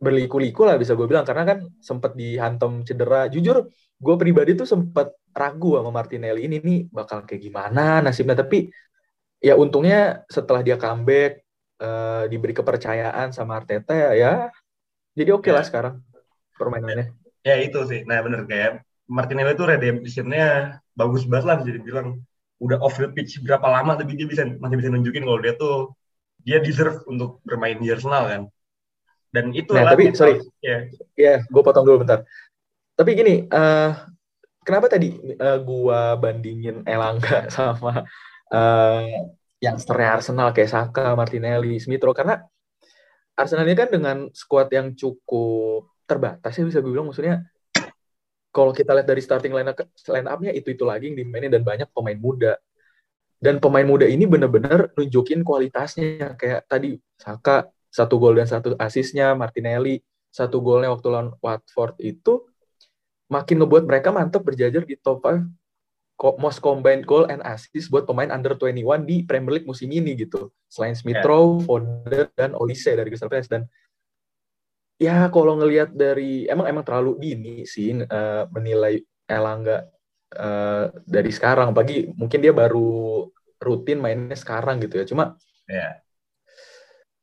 [0.01, 1.25] berliku-liku lah bisa gue bilang.
[1.25, 3.29] Karena kan sempat dihantam cedera.
[3.29, 3.69] Jujur
[4.01, 8.37] gue pribadi tuh sempat ragu sama Martinelli ini nih bakal kayak gimana nasibnya.
[8.37, 8.69] Tapi
[9.41, 11.45] ya untungnya setelah dia comeback
[11.81, 14.33] uh, diberi kepercayaan sama Arteta ya, ya.
[15.17, 15.57] Jadi oke okay ya.
[15.59, 15.95] lah sekarang
[16.55, 17.17] permainannya.
[17.43, 18.05] Ya, ya itu sih.
[18.05, 22.21] Nah bener kayak Martinelli itu redemptionnya bagus banget lah bisa dibilang.
[22.61, 25.97] Udah off the pitch berapa lama tapi dia bisa masih bisa nunjukin kalau dia tuh
[26.45, 28.43] dia deserve untuk bermain di Arsenal kan.
[29.31, 30.43] Dan itu nah, tapi sorry.
[30.61, 30.91] ya.
[31.17, 32.27] Yeah, gue potong dulu bentar.
[32.99, 33.97] Tapi gini uh,
[34.65, 38.05] kenapa tadi uh, gue bandingin Elangga sama
[38.53, 39.03] uh,
[39.61, 42.41] yang seternya Arsenal kayak Saka, Martinelli, Smithrow karena
[43.37, 47.47] Arsenal ini kan dengan skuad yang cukup terbatas ya bisa gue bilang maksudnya
[48.51, 49.79] kalau kita lihat dari starting line up
[50.11, 52.59] line up-nya itu itu lagi yang dimainin dan banyak pemain muda.
[53.41, 56.35] Dan pemain muda ini benar-benar nunjukin kualitasnya.
[56.37, 62.47] Kayak tadi Saka satu gol dan satu asisnya, Martinelli satu golnya waktu lawan Watford itu
[63.27, 65.47] makin ngebuat mereka mantap berjajar di top 5
[66.37, 70.53] most combined goal and assist buat pemain under 21 di Premier League musim ini gitu.
[70.69, 71.65] Selain Smith Rowe, yeah.
[71.65, 73.65] Foden dan Olise dari Crystal Palace dan
[75.01, 79.89] ya kalau ngelihat dari emang emang terlalu dini sih uh, menilai Elangga
[80.37, 83.25] uh, dari sekarang pagi mungkin dia baru
[83.57, 86.05] rutin mainnya sekarang gitu ya cuma yeah.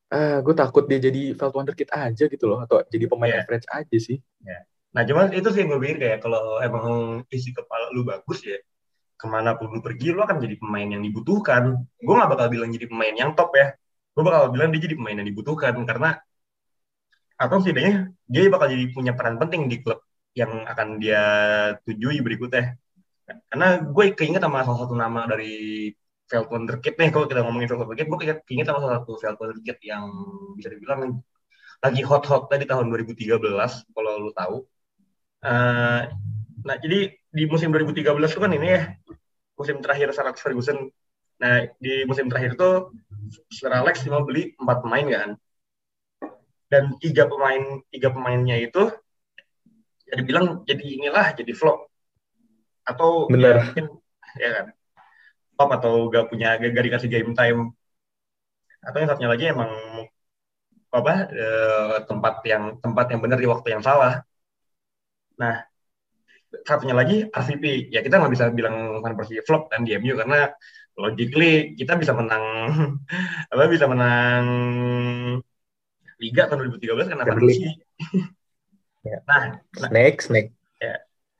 [0.09, 3.45] uh, gue takut dia jadi felt wonderkid aja gitu loh atau jadi pemain yeah.
[3.45, 4.65] average aja sih yeah.
[4.89, 8.57] nah cuma itu sih yang gue pikir kayak kalau emang isi kepala lu bagus ya
[9.17, 11.63] ke mana pun lu pergi lu akan jadi pemain yang dibutuhkan
[11.97, 13.73] gue gak bakal bilang jadi pemain yang top ya
[14.13, 16.09] gue bakal bilang dia jadi pemain yang dibutuhkan karena
[17.37, 20.01] atau setidaknya dia bakal jadi punya peran penting di klub
[20.37, 21.23] yang akan dia
[21.81, 22.77] tujui berikutnya.
[23.49, 25.89] Karena gue keinget sama salah satu nama dari
[26.29, 29.77] Falcon Wonderkid nih, kalau kita ngomongin Falcon Wonderkid, gue keinget sama salah satu Falcon Wonderkid
[29.81, 30.05] yang
[30.55, 31.21] bisa dibilang
[31.81, 34.57] lagi hot-hot tadi tahun 2013, kalau lu tahu.
[35.45, 36.09] Uh,
[36.65, 38.83] nah, jadi di musim 2013 itu kan ini ya
[39.53, 40.89] musim terakhir Sir Alex Ferguson.
[41.37, 42.69] Nah di musim terakhir itu
[43.53, 45.29] Sir Alex cuma beli empat pemain kan,
[46.67, 48.89] dan tiga pemain tiga pemainnya itu
[50.07, 51.87] jadi bilang jadi inilah jadi flop
[52.87, 53.59] atau Bener.
[53.59, 53.85] ya mungkin
[54.39, 54.65] ya kan
[55.59, 57.75] flop atau gak punya gak, gak dikasih game time
[58.83, 59.71] atau yang satunya lagi emang
[60.87, 64.23] apa eh, tempat yang tempat yang benar di waktu yang salah.
[65.35, 65.66] Nah
[66.63, 70.51] satunya lagi RCP ya kita nggak bisa bilang Van Persie flop kan di MU karena
[70.95, 72.43] logically kita bisa menang
[73.51, 74.45] apa bisa menang
[76.17, 77.35] Liga tahun 2013 karena Van.
[77.37, 77.71] Persie.
[79.05, 79.23] Ya.
[79.23, 80.51] Nah, Snake, snake.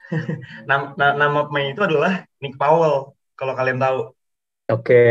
[0.70, 4.00] nama, nama pemain itu adalah Nick Powell kalau kalian tahu.
[4.68, 5.04] Oke,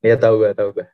[0.00, 0.86] ya tahu gue, tahu gue.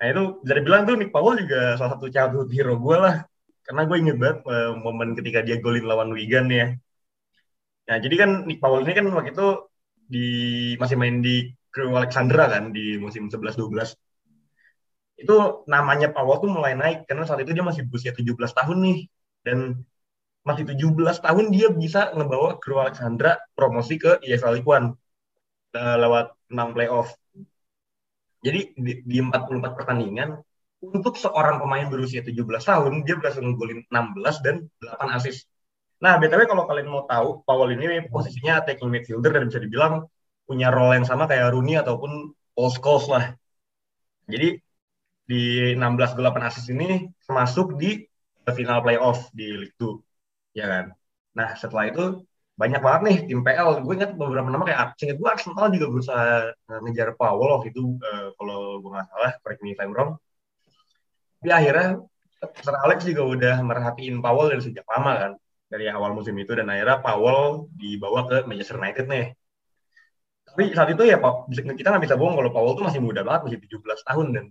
[0.00, 3.24] Nah itu bisa dibilang tuh Nick Powell juga salah satu childhood hero gue lah.
[3.64, 6.76] Karena gue inget banget uh, momen ketika dia golin lawan Wigan ya.
[7.88, 9.48] Nah jadi kan Nick Powell ini kan waktu itu
[10.14, 10.26] di
[10.80, 13.98] masih main di Crew Alexandra kan di musim 11-12.
[15.20, 18.98] Itu namanya Powell tuh mulai naik karena saat itu dia masih berusia 17 tahun nih.
[19.44, 19.58] Dan
[20.44, 24.92] masih 17 tahun dia bisa ngebawa Crew Alexandra promosi ke EFL League One
[25.76, 27.08] uh, lewat 6 playoff.
[28.44, 30.36] Jadi di, di 44 pertandingan
[30.84, 35.48] untuk seorang pemain berusia 17 tahun dia berhasil ngegolin 16 dan 8 assist.
[36.02, 40.04] Nah, BTW kalau kalian mau tahu, Powell ini posisinya attacking midfielder dan bisa dibilang
[40.44, 43.24] punya role yang sama kayak Rooney ataupun Paul Scholes lah.
[44.28, 44.60] Jadi
[45.24, 48.04] di 16 8 assist ini termasuk di
[48.44, 49.96] final playoff di League 2
[50.52, 50.84] ya kan.
[51.32, 52.04] Nah setelah itu
[52.54, 53.68] banyak banget nih tim PL.
[53.82, 56.24] Gue ingat beberapa nama kayak singkat gue Arsenal juga berusaha
[56.84, 60.20] ngejar Powell waktu itu uh, kalau gue nggak salah, correct me if I'm wrong.
[61.40, 61.88] Tapi akhirnya
[62.60, 65.32] Sir Alex juga udah merhatiin Powell dari sejak lama kan
[65.74, 69.34] dari awal musim itu dan akhirnya Powell dibawa ke Manchester United nih.
[70.46, 73.50] Tapi saat itu ya Pak, kita nggak bisa bohong kalau Powell tuh masih muda banget,
[73.50, 74.44] masih 17 tahun dan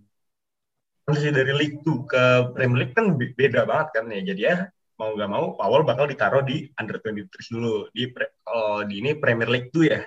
[1.07, 4.21] posisi dari League 2 ke Premier League kan beda banget kan ya.
[4.35, 4.67] Jadi ya
[4.99, 8.03] mau nggak mau Powell bakal ditaruh di under 23 dulu di
[8.43, 10.03] kalau di ini Premier League tuh ya.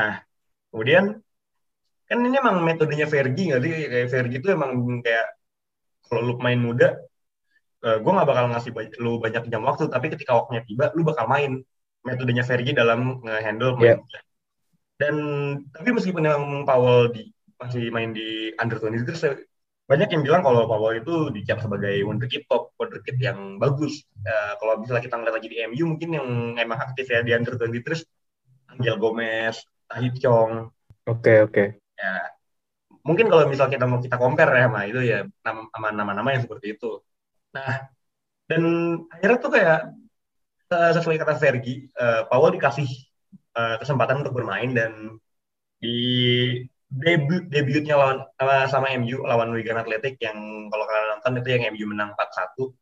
[0.00, 0.24] Nah,
[0.72, 1.12] kemudian
[2.08, 4.72] kan ini emang metodenya Fergie nggak sih kayak Fergie itu emang
[5.04, 5.26] kayak
[6.08, 6.96] kalau lu main muda
[7.84, 8.70] uh, gue nggak bakal ngasih
[9.02, 11.60] lu banyak jam waktu tapi ketika waktunya tiba lu bakal main
[12.06, 14.22] metodenya Fergie dalam nge-handle main yeah.
[14.96, 15.14] dan
[15.74, 19.44] tapi meskipun yang Powell di masih main di under 23
[19.86, 24.02] banyak yang bilang kalau Powell itu dicap sebagai wonderkid top, wonderkid yang bagus.
[24.26, 27.54] Uh, kalau misalnya kita ngeliat lagi di MU, mungkin yang emang aktif ya di under
[27.54, 28.02] 23
[28.74, 30.74] Angel Gomez, Tahith Chong.
[31.06, 31.54] Oke, okay, oke.
[31.54, 31.66] Okay.
[32.02, 32.34] Ya,
[33.06, 36.74] mungkin kalau misalnya kita mau kita compare ya sama itu ya sama nama-nama yang seperti
[36.74, 36.98] itu.
[37.56, 37.88] Nah,
[38.52, 38.62] dan
[39.08, 39.80] akhirnya tuh kayak
[40.68, 42.88] uh, sesuai kata Fergie, uh, Powell dikasih
[43.56, 45.16] uh, kesempatan untuk bermain dan
[45.80, 45.96] di
[46.86, 48.22] debut debutnya lawan
[48.70, 50.38] sama MU lawan Wigan Athletic yang
[50.70, 52.72] kalau kalian nonton itu yang MU menang 4-1.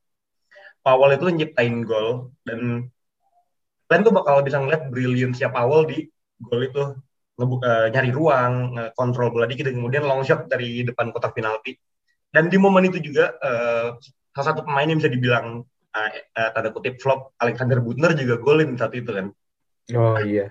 [0.85, 2.91] Powell itu nyiptain gol dan
[3.89, 6.05] kalian tuh bakal bisa ngeliat brilliance-nya Powell di
[6.45, 6.83] gol itu
[7.35, 8.55] ngebuka nyari ruang,
[8.95, 11.75] kontrol bola dikit dan kemudian long shot dari depan kotak penalti.
[12.31, 13.97] Dan di momen itu juga uh,
[14.35, 15.63] salah satu pemain yang bisa dibilang
[15.95, 19.31] uh, uh, tanda kutip flop Alexander Butner juga golin saat itu kan.
[19.95, 20.51] Oh iya.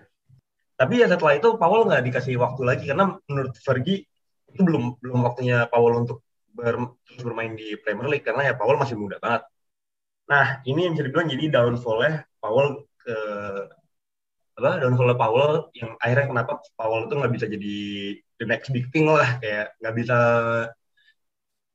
[0.79, 4.07] Tapi ya setelah itu Powell nggak dikasih waktu lagi karena menurut Fergie
[4.49, 8.79] itu belum belum waktunya Powell untuk ber, terus bermain di Premier League karena ya Powell
[8.79, 9.43] masih muda banget.
[10.31, 13.17] Nah ini yang bisa dibilang jadi downfall-nya Powell ke
[14.53, 17.75] apa downfall Powell yang akhirnya kenapa Powell itu nggak bisa jadi
[18.37, 20.17] the next big thing lah kayak nggak bisa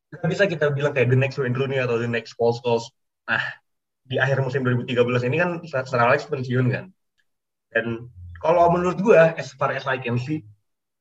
[0.09, 2.89] nggak bisa kita bilang kayak the next Wayne Rooney atau the next Paul Scholes.
[3.29, 3.43] Nah
[4.09, 6.89] di akhir musim 2013 ini kan Sir Alex pensiun kan
[7.73, 10.47] dan kalau menurut gue, as far as I can see,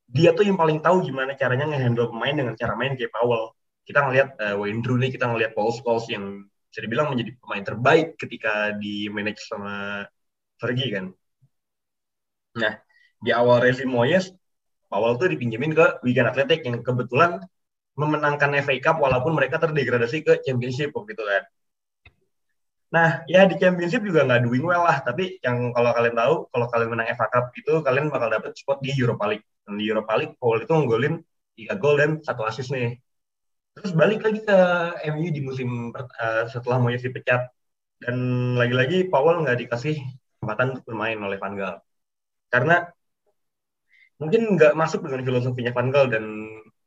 [0.10, 3.54] dia tuh yang paling tahu gimana caranya ngehandle pemain dengan cara main kayak Powell.
[3.88, 8.20] Kita ngelihat uh, Wayne Rooney, kita ngelihat Paul Scholes yang bisa dibilang menjadi pemain terbaik
[8.20, 10.04] ketika di manage sama
[10.60, 11.06] Fergie kan.
[12.58, 12.74] Nah,
[13.22, 14.34] di awal rezim Moyes,
[14.92, 17.44] Powell tuh dipinjemin ke Wigan Athletic yang kebetulan
[17.98, 21.44] memenangkan FA Cup walaupun mereka terdegradasi ke Championship gitu kan.
[22.88, 25.04] Nah, ya di championship juga nggak doing well lah.
[25.04, 28.80] Tapi yang kalau kalian tahu, kalau kalian menang FA Cup itu kalian bakal dapet spot
[28.80, 29.46] di Europa League.
[29.68, 31.14] Dan di Europa League, Paul itu nggolin
[31.60, 32.96] 3 gol dan satu assist nih.
[33.76, 34.58] Terus balik lagi ke
[35.14, 37.52] MU di musim uh, setelah Moyes dipecat.
[38.00, 38.18] Dan
[38.56, 40.00] lagi-lagi Powell nggak dikasih
[40.40, 41.76] kesempatan untuk bermain oleh Van Gaal.
[42.48, 42.88] Karena
[44.22, 46.26] mungkin nggak masuk dengan filosofinya Van Gaal dan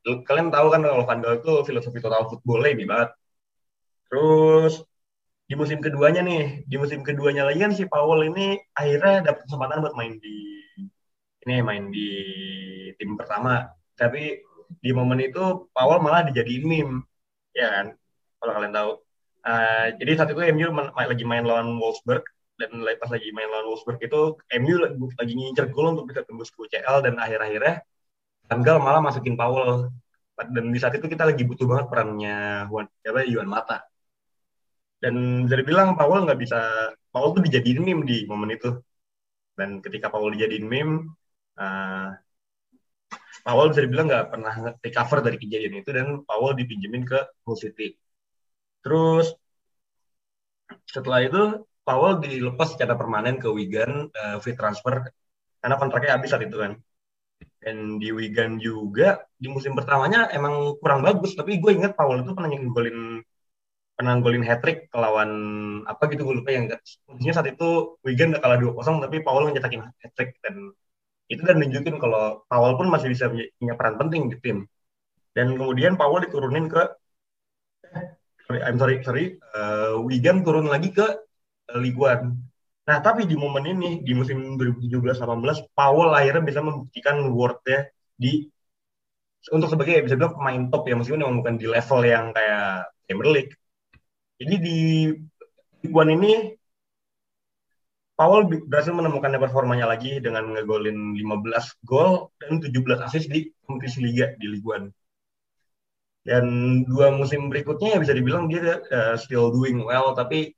[0.04, 3.10] kalian tahu kan kalau Van Gaal itu filosofi total football ini banget.
[4.08, 4.74] Terus
[5.50, 9.82] di musim keduanya nih, di musim keduanya lagi kan si Powell ini akhirnya dapat kesempatan
[9.84, 10.36] buat main di
[11.46, 12.08] ini main di
[12.98, 13.68] tim pertama.
[13.98, 14.40] Tapi
[14.80, 17.04] di momen itu Powell malah dijadiin meme,
[17.52, 17.86] ya kan?
[18.40, 18.90] Kalau kalian tahu.
[19.40, 22.28] Uh, jadi saat itu MU lagi main lawan Wolfsburg
[22.60, 24.74] dan pas lagi main lawan Wolfsburg itu MU
[25.16, 27.80] lagi ngincer gol untuk bisa tembus ke UCL dan akhir-akhirnya
[28.50, 29.94] Tanggal malah masukin Powell
[30.48, 33.20] dan di saat itu kita lagi butuh banget perannya Juan siapa?
[33.28, 33.84] Yuan Mata.
[35.00, 36.58] Dan bisa dibilang Powell nggak bisa
[37.12, 38.74] Powell tuh dijadiin meme di momen itu.
[39.56, 41.12] Dan ketika Powell dijadiin meme
[41.60, 42.10] uh,
[43.44, 47.96] Powell bisa dibilang nggak pernah recover dari kejadian itu dan Powell dipinjemin ke Hull City.
[48.80, 49.36] Terus
[50.88, 55.04] setelah itu Powell dilepas secara permanen ke Wigan uh, free transfer.
[55.60, 56.80] Karena kontraknya habis saat itu kan
[57.60, 61.36] dan di Wigan juga di musim pertamanya emang kurang bagus.
[61.36, 63.20] Tapi gue inget Powell itu pernah nyenggolin
[64.00, 65.30] pernah golin hat trick lawan
[65.84, 66.72] apa gitu gue lupa yang
[67.04, 70.72] posisinya saat itu Wigan udah kalah 2-0 tapi Paul ngecetakin hat trick dan
[71.28, 74.64] itu dan nunjukin kalau Paul pun masih bisa punya peran penting di tim.
[75.36, 76.80] Dan kemudian Paul diturunin ke
[78.48, 81.06] sorry, I'm sorry sorry uh, Wigan turun lagi ke
[81.76, 82.49] Ligue 1
[82.88, 88.48] nah tapi di momen ini di musim 2017-18 Paul akhirnya bisa membuktikan worth-nya di
[89.54, 93.30] untuk sebagai bisa bilang pemain top ya meskipun memang bukan di level yang kayak Premier
[93.30, 93.52] League
[94.40, 94.78] jadi di
[95.84, 96.60] Iguan ini
[98.20, 104.36] Paul berhasil menemukan performanya lagi dengan ngegolin 15 gol dan 17 assist di kompetisi liga
[104.36, 104.92] di Ligue 1.
[106.28, 106.44] Dan
[106.84, 110.52] dua musim berikutnya ya bisa dibilang dia uh, still doing well tapi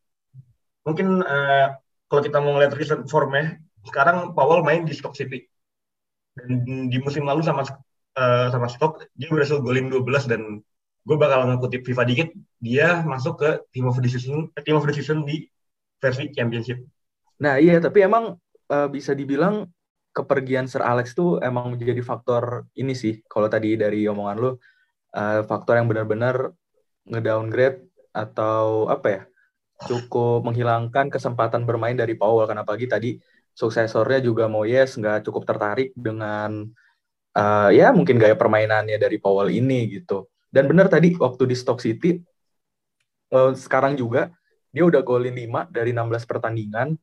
[0.83, 1.71] mungkin uh,
[2.13, 3.57] kalau kita mau ngeliat recent formnya
[3.89, 5.49] sekarang Paul main di Stoke City.
[6.37, 10.61] Dan di musim lalu sama uh, sama Stoke dia berhasil golin 12 dan
[11.03, 12.29] gue bakal ngekutip FIFA dikit
[12.63, 15.51] dia masuk ke team of the season team of the season di
[15.99, 16.79] versi championship
[17.43, 18.39] nah iya tapi emang
[18.71, 19.67] uh, bisa dibilang
[20.15, 25.43] kepergian Sir Alex tuh emang menjadi faktor ini sih kalau tadi dari omongan lu uh,
[25.43, 26.55] faktor yang benar-benar
[27.03, 27.83] ngedowngrade
[28.15, 29.23] atau apa ya
[29.89, 33.11] cukup menghilangkan kesempatan bermain dari Paul karena pagi tadi
[33.53, 36.67] suksesornya juga Moyes nggak cukup tertarik dengan
[37.37, 41.81] uh, ya mungkin gaya permainannya dari Paul ini gitu dan benar tadi waktu di Stock
[41.81, 42.21] City
[43.33, 44.31] uh, sekarang juga
[44.73, 46.97] dia udah golin 5 dari 16 pertandingan.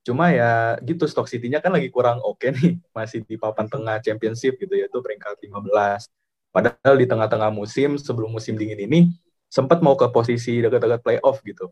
[0.00, 4.00] Cuma ya gitu Stock City-nya kan lagi kurang oke okay nih, masih di papan tengah
[4.00, 6.08] championship gitu yaitu peringkat 15.
[6.50, 9.00] Padahal di tengah-tengah musim sebelum musim dingin ini
[9.46, 11.68] sempat mau ke posisi dekat-dekat playoff gitu.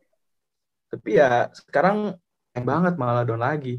[0.89, 2.17] Tapi ya sekarang
[2.57, 3.79] yang banget malah down lagi.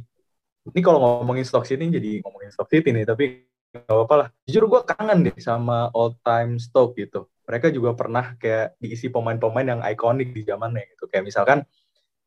[0.70, 4.28] Ini kalau ngomongin Stock City jadi ngomongin Stock City nih, tapi gak apa-apa lah.
[4.46, 9.66] Jujur gue kangen deh sama old time Stoke gitu mereka juga pernah kayak diisi pemain-pemain
[9.66, 11.10] yang ikonik di zamannya gitu.
[11.10, 11.60] Kayak misalkan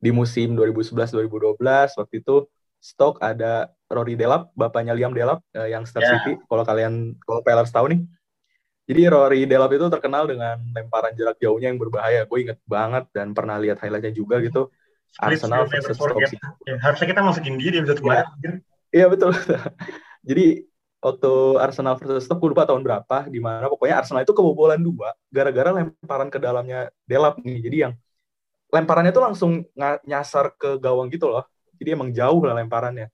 [0.03, 1.63] di musim 2011-2012
[1.95, 2.51] waktu itu
[2.83, 6.19] stok ada Rory Delap, bapaknya Liam Delap uh, yang Star yeah.
[6.19, 6.43] City.
[6.43, 8.03] Kalau kalian kalau Pelers tahu nih.
[8.93, 12.29] Jadi Rory Delap itu terkenal dengan lemparan jarak jauhnya yang berbahaya.
[12.29, 14.69] Gue inget banget dan pernah lihat highlightnya juga gitu.
[15.17, 16.21] Arsenal versus Stoke
[16.69, 18.61] Ya, harusnya kita masukin dia di episode kemarin.
[18.93, 19.33] Iya betul.
[20.29, 20.69] Jadi
[21.01, 25.73] waktu Arsenal versus Stoke lupa tahun berapa di mana pokoknya Arsenal itu kebobolan dua gara-gara
[25.73, 27.93] lemparan ke dalamnya Delap nih jadi yang
[28.71, 29.67] lemparannya itu langsung
[30.07, 31.43] nyasar ke gawang gitu loh
[31.75, 33.11] jadi emang jauh lah lemparannya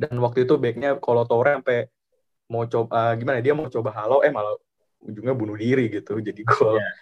[0.00, 1.92] dan waktu itu backnya kalau Torre sampai
[2.50, 4.58] mau coba uh, gimana dia mau coba halo eh malah
[5.00, 6.92] ujungnya bunuh diri gitu jadi gol yeah.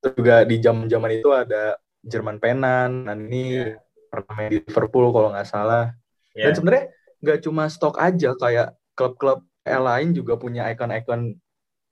[0.00, 3.76] terus juga di jam zaman itu ada Jerman Penan dan ini yeah.
[4.08, 5.90] pernah main di Liverpool kalau nggak salah
[6.32, 6.48] yeah.
[6.48, 6.84] dan sebenarnya
[7.22, 11.38] nggak cuma stok aja kayak klub-klub lain juga punya ikon-ikon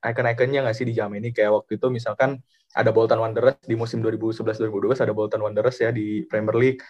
[0.00, 2.40] ikon-ikonnya nggak sih di jam ini kayak waktu itu misalkan
[2.74, 6.80] ada Bolton Wanderers di musim 2011-2012 ada Bolton Wanderers ya di Premier League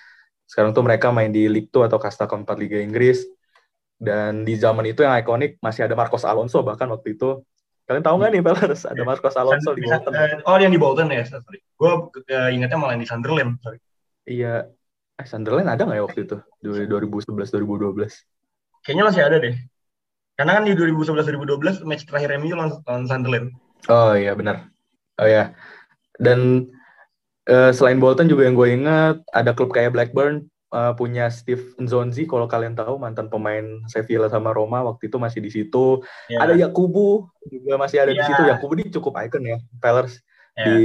[0.44, 3.24] sekarang tuh mereka main di League 2 atau kasta keempat Liga Inggris
[4.01, 7.44] dan di zaman itu yang ikonik masih ada Marcos Alonso bahkan waktu itu.
[7.84, 10.12] Kalian tahu nggak nih Pelers ada Marcos Alonso di Bolton.
[10.48, 11.61] Oh yang di Bolton ya sorry.
[11.76, 11.92] Gue
[12.48, 13.78] ingatnya malah di Sunderland sorry.
[14.24, 14.72] Iya.
[15.20, 16.36] Eh, Sunderland ada nggak ya waktu itu?
[16.64, 18.09] 2011 2012
[18.84, 19.55] kayaknya masih ada deh.
[20.36, 23.53] Karena kan di 2011-2012 match terakhir MU lawan, lawan Sunderland.
[23.92, 24.72] Oh iya benar.
[25.20, 25.53] Oh ya.
[26.16, 26.68] Dan
[27.48, 32.26] uh, selain Bolton juga yang gue ingat ada klub kayak Blackburn uh, punya Steve Nzonzi
[32.26, 36.02] kalau kalian tahu mantan pemain Sevilla sama Roma waktu itu masih di situ.
[36.30, 36.46] Yeah.
[36.46, 38.22] Ada Yakubu juga masih ada yeah.
[38.22, 38.42] di situ.
[38.46, 40.18] Yakubu ini cukup icon ya, Pellers
[40.58, 40.66] yeah.
[40.66, 40.80] di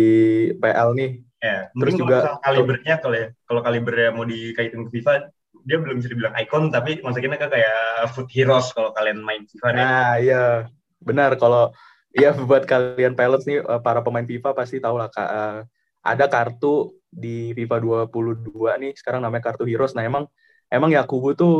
[0.57, 1.11] PL nih.
[1.41, 1.61] Yeah.
[1.77, 5.29] Terus juga kalibernya kalau ya, kalau kalibernya mau dikaitin ke FIFA
[5.65, 9.67] dia belum bisa dibilang icon tapi masukinnya ke kayak food heroes kalau kalian main FIFA
[9.73, 10.69] nah iya
[11.01, 11.73] benar kalau
[12.13, 15.65] ya buat kalian pilots nih eh, para pemain FIFA pasti tahu lah uh,
[16.05, 19.95] ada kartu di FIFA 22 nih sekarang namanya kartu Heroes.
[19.95, 20.27] Nah emang
[20.67, 21.53] emang Yakubu tuh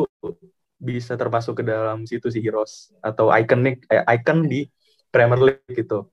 [0.76, 4.68] bisa termasuk ke dalam situ sih Heroes atau ikonik eh, icon di
[5.08, 6.12] Premier League gitu.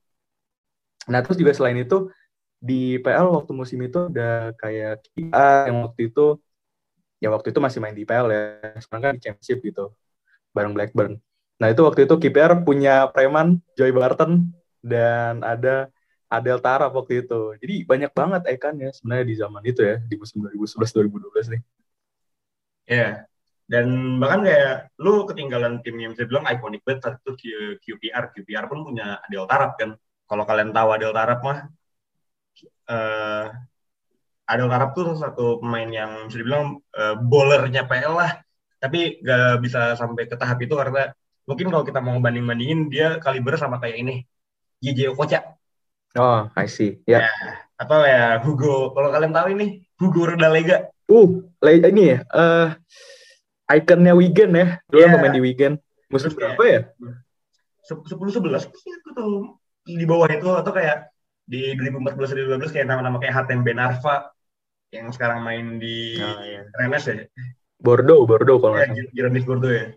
[1.11, 2.07] Nah terus juga selain itu
[2.63, 6.39] di PL waktu musim itu ada kayak KPR yang waktu itu
[7.19, 8.41] ya waktu itu masih main di PL ya
[8.79, 9.91] sekarang kan di Championship gitu
[10.55, 11.19] bareng Blackburn.
[11.59, 15.91] Nah itu waktu itu KPR punya preman Joy Barton dan ada
[16.33, 17.41] Adel Tara waktu itu.
[17.61, 21.61] Jadi banyak banget ikonnya sebenarnya di zaman itu ya di musim 2011 2012 nih.
[22.89, 22.97] Ya.
[22.97, 23.13] Yeah.
[23.63, 27.31] Dan bahkan kayak lu ketinggalan tim yang bisa bilang ikonik banget itu
[27.79, 28.35] QPR.
[28.35, 29.95] QPR pun punya Adel Tarap kan.
[30.27, 31.59] Kalau kalian tahu Adel Tarap mah
[32.91, 33.45] uh,
[34.43, 38.31] Adel Tarap tuh satu pemain yang bisa dibilang uh, bowlernya PL lah.
[38.83, 41.15] Tapi gak bisa sampai ke tahap itu karena
[41.47, 44.15] mungkin kalau kita mau banding-bandingin dia kaliber sama kayak ini.
[44.83, 45.62] JJ Okocha.
[46.13, 47.01] Oh, I see.
[47.09, 47.21] Ya.
[47.21, 47.23] Yeah.
[47.25, 48.93] Ya, atau ya Hugo.
[48.93, 49.65] Kalau kalian tahu ini
[49.97, 50.93] Hugo Redalega.
[51.09, 52.17] Uh, ini ya.
[52.29, 52.67] Uh,
[53.69, 54.67] ikonnya Wigan ya.
[54.89, 55.11] Dulu yeah.
[55.17, 55.73] pemain di Wigan.
[56.13, 56.81] Musim berapa ya?
[57.85, 58.69] Sepuluh sebelas.
[59.13, 61.11] Aku di bawah itu atau kayak
[61.43, 64.31] di 2014 2015 kayak nama-nama kayak Hatem Ben Arfa
[64.93, 66.69] yang sekarang main di oh, iya.
[66.77, 67.25] Rennes ya.
[67.81, 69.91] Bordeaux, Bordeaux kalau ya, Girondins Bordeaux ya.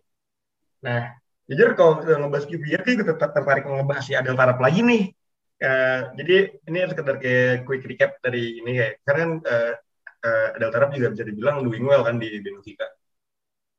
[0.82, 1.14] Nah,
[1.46, 5.14] jujur kalau kita ngebahas QPR kita tertarik ngebahas si Adel Tarap lagi nih.
[5.56, 9.72] Uh, jadi ini sekedar kayak quick recap dari ini kayak karena kan uh,
[10.20, 12.84] uh, Adel Tarap juga bisa dibilang doing well kan di Benfica.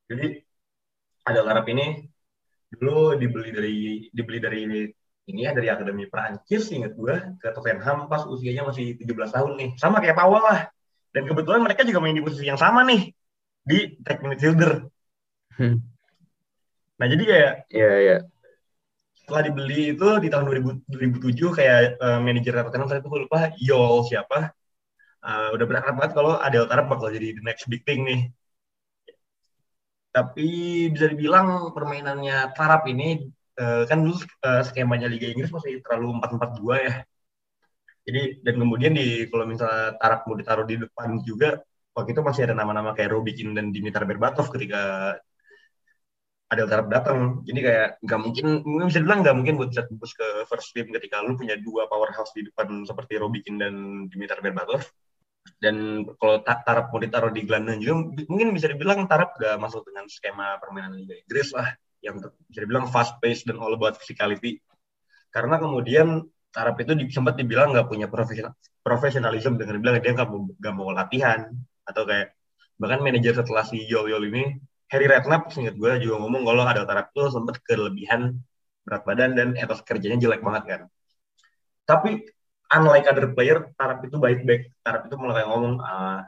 [0.10, 0.42] Jadi
[1.30, 2.02] Adel Tarap ini
[2.74, 3.76] dulu dibeli dari
[4.10, 4.62] dibeli dari
[5.28, 9.70] ini ya dari akademi Prancis inget gue ke Tottenham pas usianya masih 17 tahun nih
[9.76, 10.72] sama kayak Powell lah
[11.12, 13.12] dan kebetulan mereka juga main di posisi yang sama nih
[13.68, 14.88] di tag midfielder
[15.60, 15.78] hmm.
[16.96, 18.20] nah jadi kayak ya yeah, yeah.
[19.28, 24.08] Setelah dibeli itu di tahun 2000, 2007 kayak uh, manajer Tottenham saya itu lupa Yol
[24.08, 24.56] siapa
[25.28, 28.32] uh, udah berharap banget kalau Adel Tarap bakal jadi the next big thing nih
[30.16, 30.48] tapi
[30.96, 33.28] bisa dibilang permainannya Tarap ini
[33.60, 34.18] uh, kan dulu
[34.48, 36.94] uh, skemanya Liga Inggris masih terlalu empat empat dua ya.
[38.08, 41.60] Jadi dan kemudian di kalau misalnya Tarak mau ditaruh di depan juga
[41.92, 45.14] waktu itu masih ada nama-nama kayak Robikin dan Dimitar Berbatov ketika
[46.48, 47.44] ada Tarap datang.
[47.44, 50.88] Jadi kayak nggak mungkin, mungkin bisa bilang nggak mungkin buat bisa tembus ke first team
[50.96, 53.74] ketika lu punya dua powerhouse di depan seperti Robikin dan
[54.08, 54.88] Dimitar Berbatov.
[55.60, 60.08] Dan kalau Tarap mau ditaruh di gelandang juga, mungkin bisa dibilang Tarap gak masuk dengan
[60.08, 61.72] skema permainan Liga Inggris lah
[62.04, 64.60] yang bisa dibilang fast pace dan all about physicality.
[65.32, 66.24] Karena kemudian
[66.56, 71.54] Arab itu sempat dibilang nggak punya profesional profesionalism dengan bilang dia nggak mau, mau latihan
[71.84, 72.34] atau kayak
[72.80, 74.44] bahkan manajer setelah si Yol Yol ini
[74.88, 78.40] Harry Redknapp ingat gue juga ngomong kalau ada Arab itu sempat kelebihan
[78.88, 80.82] berat badan dan etos kerjanya jelek banget kan.
[81.84, 82.24] Tapi
[82.72, 84.72] unlike other player, Arab itu baik-baik.
[84.88, 86.20] Arab itu mulai ngomong, uh,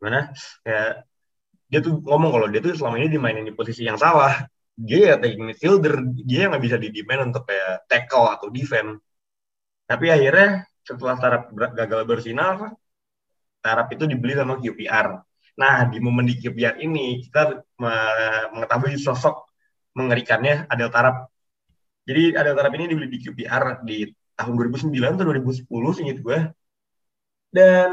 [0.00, 0.32] mana
[0.64, 1.04] kayak
[1.70, 5.16] dia tuh ngomong kalau dia tuh selama ini dimainin di posisi yang salah dia ya
[5.20, 5.94] taking midfielder
[6.24, 8.96] dia nggak bisa di demand untuk kayak tackle atau defend
[9.84, 12.74] tapi akhirnya setelah Tarap gagal bersinar
[13.60, 15.20] Tarap itu dibeli sama QPR
[15.60, 17.60] nah di momen di QPR ini kita
[18.56, 19.44] mengetahui sosok
[19.92, 21.28] mengerikannya Adel Tarap
[22.08, 24.08] jadi Adel Tarap ini dibeli di QPR di
[24.40, 24.88] tahun 2009
[25.20, 26.38] atau 2010 singkat gue
[27.52, 27.92] dan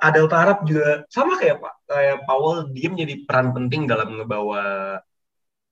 [0.00, 4.64] Adel Tarap juga sama kayak Pak kayak Powell dia menjadi peran penting dalam ngebawa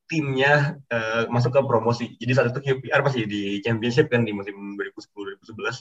[0.04, 2.04] timnya uh, masuk ke promosi.
[2.20, 5.80] Jadi saat itu QPR masih di championship kan di musim 2010-2011.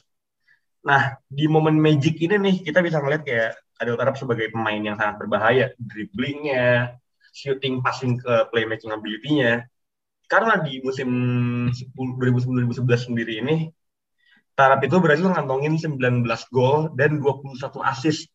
[0.84, 4.96] Nah, di momen magic ini nih kita bisa ngeliat kayak Adel Tarap sebagai pemain yang
[5.00, 7.00] sangat berbahaya, dribblingnya,
[7.32, 9.64] shooting, passing ke playmaking ability-nya.
[10.28, 11.10] Karena di musim
[12.20, 13.56] 2010-2011 sendiri ini
[14.54, 18.30] Tarap itu berhasil ngantongin 19 gol dan 21 assist.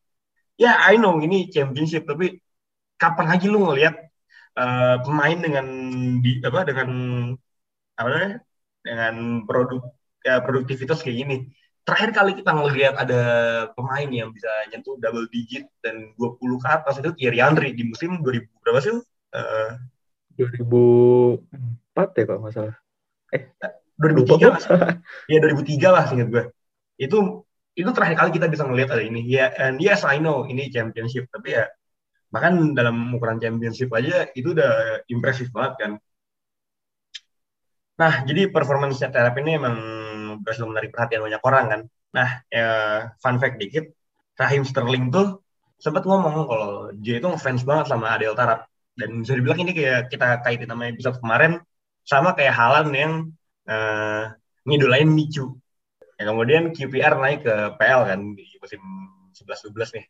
[0.59, 2.43] Ya, I know ini championship, tapi
[2.99, 3.95] kapan lagi lu ngelihat
[4.59, 5.65] uh, pemain dengan
[6.19, 6.89] di apa dengan
[7.95, 8.37] apa namanya?
[8.79, 9.15] dengan
[9.47, 9.81] produk
[10.27, 11.37] ya produktivitas kayak gini.
[11.89, 13.21] Terakhir kali kita ngelihat ada
[13.73, 18.21] pemain yang bisa nyentuh double digit dan 20 ke atas itu Thierry Henry di musim
[18.21, 19.01] 2000 berapa sih?
[19.33, 19.73] Uh,
[20.37, 22.77] 2004 ya kalau nggak salah.
[23.33, 23.49] Eh,
[23.97, 24.61] 2003 lah.
[25.33, 26.43] ya 2003 lah singkat gue.
[27.01, 29.25] Itu itu terakhir kali kita bisa ngelihat ada ini.
[29.25, 31.65] Ya, and yes I know ini championship, tapi ya
[32.29, 35.91] bahkan dalam ukuran championship aja itu udah impresif banget kan.
[37.97, 39.75] Nah, jadi performance Terap ini emang
[40.43, 41.81] berhasil menarik perhatian banyak orang kan.
[42.15, 42.67] Nah, ya,
[43.21, 43.85] fun fact dikit,
[44.39, 45.43] Rahim Sterling tuh
[45.79, 48.67] sempat ngomong kalau dia itu ngefans banget sama Adel Tarap.
[48.97, 51.63] Dan bisa dibilang ini kayak kita kaitin sama episode kemarin,
[52.03, 53.13] sama kayak Halan yang
[53.69, 54.33] uh,
[54.67, 55.55] ngidolain Micu.
[56.19, 58.81] Ya, kemudian QPR naik ke PL kan di musim
[59.31, 60.05] 11-12 nih.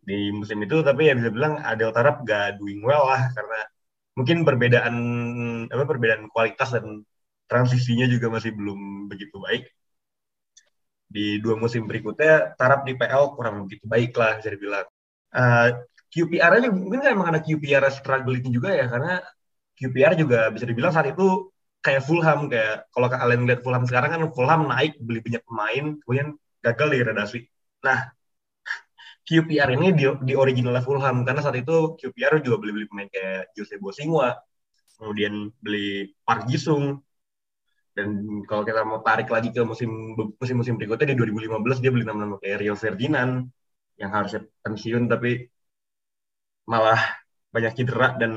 [0.00, 3.60] Di musim itu tapi ya bisa bilang Adel Tarap gak doing well lah karena
[4.16, 4.96] mungkin perbedaan
[5.68, 7.04] apa perbedaan kualitas dan
[7.50, 9.62] transisinya juga masih belum begitu baik.
[11.10, 14.86] Di dua musim berikutnya Tarap di PL kurang begitu baik lah bisa dibilang.
[15.34, 15.68] Uh,
[16.10, 19.22] QPR aja mungkin kan emang ada QPR struggling juga ya karena
[19.78, 21.50] QPR juga bisa dibilang saat itu
[21.82, 26.28] kayak Fulham kayak kalau kalian lihat Fulham sekarang kan Fulham naik beli banyak pemain kemudian
[26.62, 27.38] gagal di redasi.
[27.86, 27.98] Nah
[29.26, 33.54] QPR ini di, di original Fulham karena saat itu QPR juga beli beli pemain kayak
[33.54, 34.34] Jose Bosingwa
[34.98, 37.00] kemudian beli Park Jisung
[38.00, 38.08] dan
[38.48, 42.36] kalau kita mau tarik lagi ke musim musim musim berikutnya di 2015 dia beli nama-nama
[42.40, 43.32] kayak Rio Ferdinand
[44.00, 45.30] yang harusnya pensiun tapi
[46.72, 47.00] malah
[47.54, 48.32] banyak cedera dan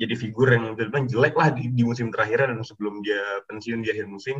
[0.00, 3.88] jadi figur yang bilang jelek lah di, di musim terakhir dan sebelum dia pensiun di
[3.92, 4.36] akhir musim.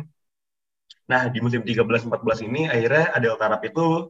[1.11, 4.09] Nah, di musim 13-14 ini akhirnya Adel Tarap itu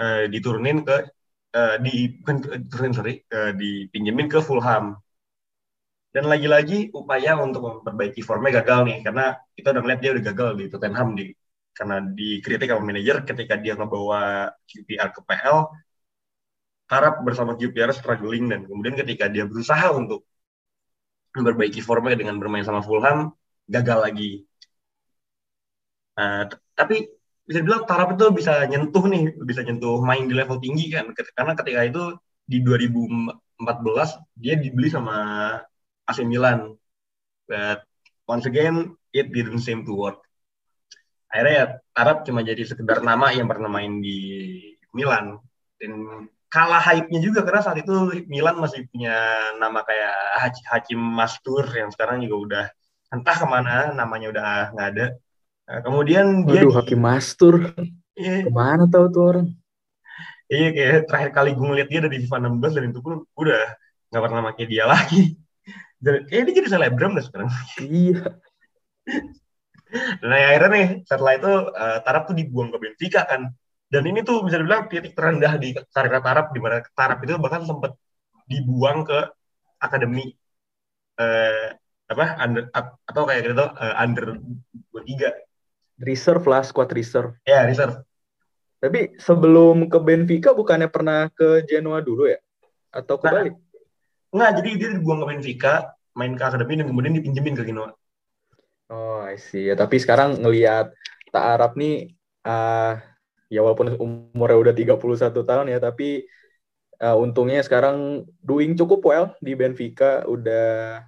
[0.00, 0.96] uh, diturunin ke
[1.58, 2.36] uh, di bukan
[2.70, 4.96] turunin sorry, uh, dipinjemin ke Fulham.
[6.18, 10.50] Dan lagi-lagi upaya untuk memperbaiki formnya gagal nih karena kita udah ngeliat dia udah gagal
[10.58, 11.24] di Tottenham di
[11.78, 15.58] karena dikritik sama manajer ketika dia ngebawa QPR ke PL
[16.90, 20.26] harap bersama QPR struggling dan kemudian ketika dia berusaha untuk
[21.38, 23.30] memperbaiki formnya dengan bermain sama Fulham
[23.70, 24.30] gagal lagi.
[26.18, 27.14] Uh, tapi
[27.46, 31.14] bisa bilang Tarap itu bisa nyentuh nih, bisa nyentuh main di level tinggi kan.
[31.14, 32.02] Karena ketika itu
[32.42, 35.14] di 2014 dia dibeli sama
[36.08, 36.74] AC Milan.
[37.44, 37.84] But
[38.24, 40.24] once again it didn't seem to work.
[41.28, 44.16] Akhirnya ya Tarap cuma jadi sekedar nama yang pernah main di
[44.96, 45.36] Milan.
[45.76, 49.14] Dan kalah hype-nya juga karena saat itu Milan masih punya
[49.60, 50.16] nama kayak
[50.72, 52.64] Hakim Mastur yang sekarang juga udah
[53.12, 55.06] entah ke mana namanya udah nggak ada.
[55.68, 57.54] Nah, kemudian dia Waduh, Hakim Mastur.
[58.18, 58.48] Iya.
[58.48, 59.48] Ke mana tahu tuh orang?
[60.48, 63.62] Iya kayak terakhir kali gue ngeliat dia dari FIFA 16 dan itu pun udah
[64.08, 65.37] nggak pernah pakai dia lagi.
[65.98, 67.50] Kayak dia jadi selebgram deh sekarang.
[67.82, 68.38] Iya.
[70.20, 73.50] Dan akhirnya nih setelah itu uh, Tarap tuh dibuang ke Benfica kan.
[73.88, 77.64] Dan ini tuh bisa dibilang titik terendah di karir Tarap di mana Tarap itu bahkan
[77.64, 77.96] sempat
[78.44, 79.32] dibuang ke
[79.80, 80.32] akademi
[81.20, 81.72] eh,
[82.08, 84.36] apa under atau kayak gitu uh, under
[85.04, 85.30] tiga.
[86.00, 87.36] Reserve lah squad reserve.
[87.44, 88.00] Ya yeah, reserve.
[88.78, 92.38] Tapi sebelum ke Benfica bukannya pernah ke Genoa dulu ya?
[92.94, 93.58] Atau kembali nah,
[94.28, 95.74] Enggak, jadi dia dibuang ke Benfica
[96.18, 97.94] main ke akademi dan kemudian dipinjemin ke Genoa.
[98.90, 99.68] Oh I see.
[99.68, 100.92] Ya tapi sekarang ngelihat
[101.28, 102.16] Tak Arab nih
[102.48, 102.96] uh,
[103.52, 106.24] ya walaupun umurnya udah 31 tahun ya tapi
[107.04, 110.24] uh, untungnya sekarang doing cukup well di Benfica.
[110.24, 111.04] Udah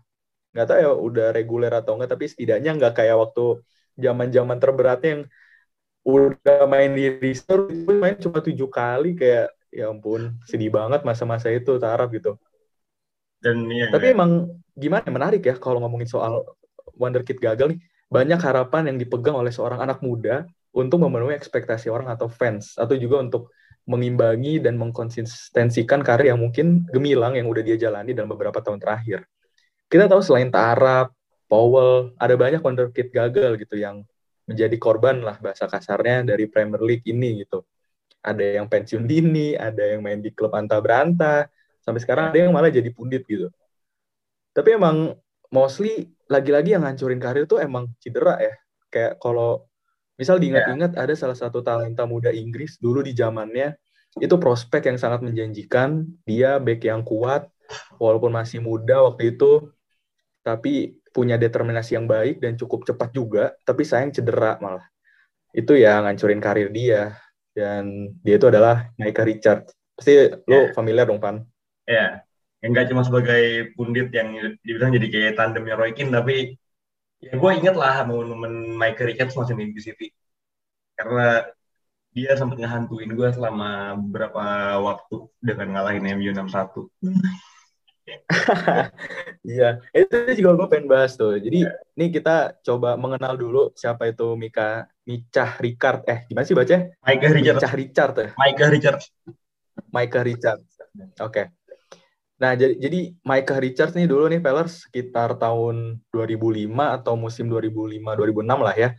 [0.51, 3.63] nggak tahu ya udah reguler atau enggak tapi setidaknya nggak kayak waktu
[4.01, 5.23] zaman-zaman terberatnya yang
[6.01, 11.79] udah main di reserve main cuma tujuh kali kayak ya ampun sedih banget masa-masa itu
[11.79, 12.35] taraf gitu
[13.41, 14.15] dan iya, tapi iya.
[14.17, 16.45] emang gimana menarik ya kalau ngomongin soal
[16.97, 17.81] wonderkid gagal nih
[18.13, 22.95] banyak harapan yang dipegang oleh seorang anak muda untuk memenuhi ekspektasi orang atau fans atau
[22.95, 23.51] juga untuk
[23.89, 29.27] mengimbangi dan mengkonsistensikan karir yang mungkin gemilang yang udah dia jalani dalam beberapa tahun terakhir.
[29.91, 31.11] Kita tahu selain Tarap,
[31.51, 34.07] Powell, ada banyak wonderkid gagal gitu yang
[34.47, 37.67] menjadi korban lah bahasa kasarnya dari Premier League ini gitu.
[38.23, 41.51] Ada yang pensiun dini, ada yang main di klub anta beranta,
[41.81, 43.49] sampai sekarang ada yang malah jadi pundit gitu.
[44.53, 45.17] Tapi emang
[45.51, 48.55] mostly lagi-lagi yang ngancurin karir tuh emang cedera ya.
[48.91, 49.71] Kayak kalau
[50.21, 51.03] Misal diingat-ingat yeah.
[51.09, 53.73] ada salah satu talenta muda Inggris dulu di zamannya
[54.21, 57.49] itu prospek yang sangat menjanjikan, dia back yang kuat
[57.97, 59.73] walaupun masih muda waktu itu
[60.45, 64.85] tapi punya determinasi yang baik dan cukup cepat juga, tapi sayang cedera malah.
[65.57, 67.17] Itu yang ngancurin karir dia
[67.57, 69.73] dan dia itu adalah Micah Richard.
[69.97, 70.37] Pasti yeah.
[70.45, 70.77] lo ya.
[70.77, 71.41] familiar dong, Pan?
[71.89, 72.11] Ya, yeah.
[72.65, 76.61] enggak cuma sebagai pundit yang dibilang jadi kayak tandemnya Roy Keane, tapi
[77.21, 80.09] ya gue inget lah momen Michael Richards masih di City
[80.97, 81.45] karena
[82.11, 86.89] dia sempat ngehantuin gue selama beberapa waktu dengan ngalahin MU 6-1
[89.47, 91.39] Iya, itu juga gue pengen bahas tuh.
[91.39, 91.79] Jadi yeah.
[91.95, 96.03] ini kita coba mengenal dulu siapa itu Mika Micah Richard.
[96.11, 96.77] Eh, gimana sih baca?
[97.07, 97.63] Micah Richard.
[97.63, 98.29] Micah Richard ya.
[98.35, 99.01] Micah Richard.
[99.95, 100.61] Micah Richard.
[101.23, 101.31] Oke.
[101.31, 101.45] Okay.
[102.41, 108.65] Nah, jadi, jadi Micah Richards nih dulu nih Pellers sekitar tahun 2005 atau musim 2005-2006
[108.65, 108.91] lah ya.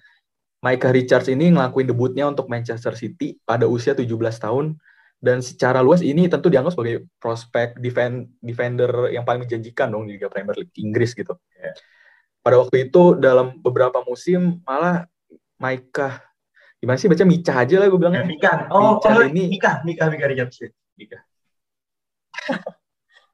[0.61, 4.05] Micah Richards ini ngelakuin debutnya untuk Manchester City pada usia 17
[4.37, 4.77] tahun
[5.17, 10.21] dan secara luas ini tentu dianggap sebagai prospek defend, defender yang paling menjanjikan dong di
[10.21, 11.33] Liga Premier League Inggris gitu.
[12.45, 15.09] Pada waktu itu dalam beberapa musim malah
[15.57, 16.21] Micah
[16.81, 18.25] gimana sih baca Mika aja lah gue bilangnya.
[18.25, 18.51] Ya, Mika.
[18.73, 20.57] Oh, Mika oh, ini Mika, Mika, Mika Richards.
[20.97, 21.21] Mika.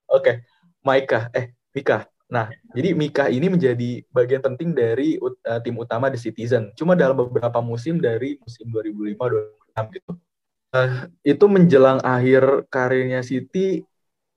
[0.07, 0.47] Oke,
[0.83, 1.27] Maika.
[1.35, 2.07] Eh, Mika.
[2.27, 6.75] Nah, jadi Mika ini menjadi bagian penting dari uh, tim utama The Citizen.
[6.75, 10.11] Cuma dalam beberapa musim dari musim 2005-2006 gitu.
[10.75, 13.87] Uh, itu menjelang akhir karirnya City,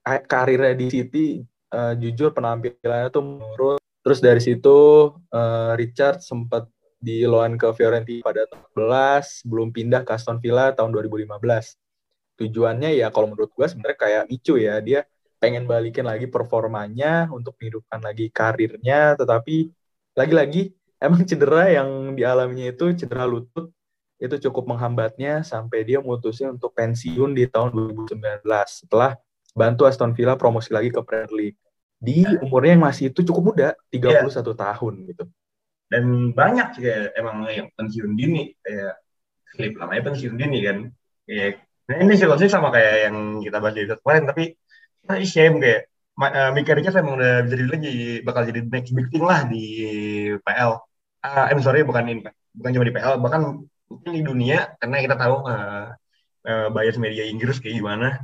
[0.07, 1.27] karirnya di City,
[1.75, 3.79] uh, jujur penampilannya tuh menurun.
[4.07, 10.03] Terus dari situ uh, Richard sempat di loan ke Fiorentina pada tahun 11, belum pindah
[10.07, 11.43] ke Aston Villa tahun 2015.
[12.39, 15.03] Tujuannya ya kalau menurut gue sebenarnya kayak Micu ya, dia
[15.41, 19.72] pengen balikin lagi performanya untuk menghidupkan lagi karirnya tetapi
[20.12, 23.72] lagi-lagi emang cedera yang dialaminya itu cedera lutut
[24.20, 29.16] itu cukup menghambatnya sampai dia mutusin untuk pensiun di tahun 2019 setelah
[29.57, 31.59] bantu Aston Villa promosi lagi ke Premier League.
[32.01, 34.57] Di umurnya yang masih itu cukup muda 31 yeah.
[34.57, 35.24] tahun gitu.
[35.91, 39.01] Dan banyak kayak emang yang pensiun dini kayak
[39.57, 40.78] klip namanya pensiun dini kan.
[41.24, 44.45] Kayak nah ini sih sama kayak yang kita bahas di kemarin tapi
[45.11, 49.25] nah, shame kayak uh, Mika Richards emang udah jadi lagi bakal jadi next big thing
[49.25, 49.65] lah di
[50.45, 50.79] PL.
[51.21, 52.21] Uh, I'm sorry bukan ini
[52.55, 53.43] bukan cuma di PL bahkan
[53.91, 55.93] mungkin di dunia karena kita tahu uh,
[56.47, 58.23] uh, bias media Inggris kayak gimana.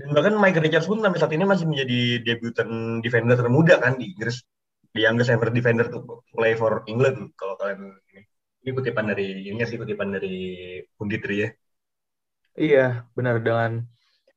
[0.00, 4.16] Dan bahkan Michael Richards pun sampai saat ini masih menjadi debutan defender termuda kan di
[4.16, 4.40] Inggris.
[4.90, 6.02] The youngest ever defender to
[6.34, 8.26] play for England kalau kalian ini.
[8.60, 10.36] Ini kutipan dari ini sih kutipan dari
[10.98, 11.48] Punditri ya.
[12.58, 13.86] Iya, benar dengan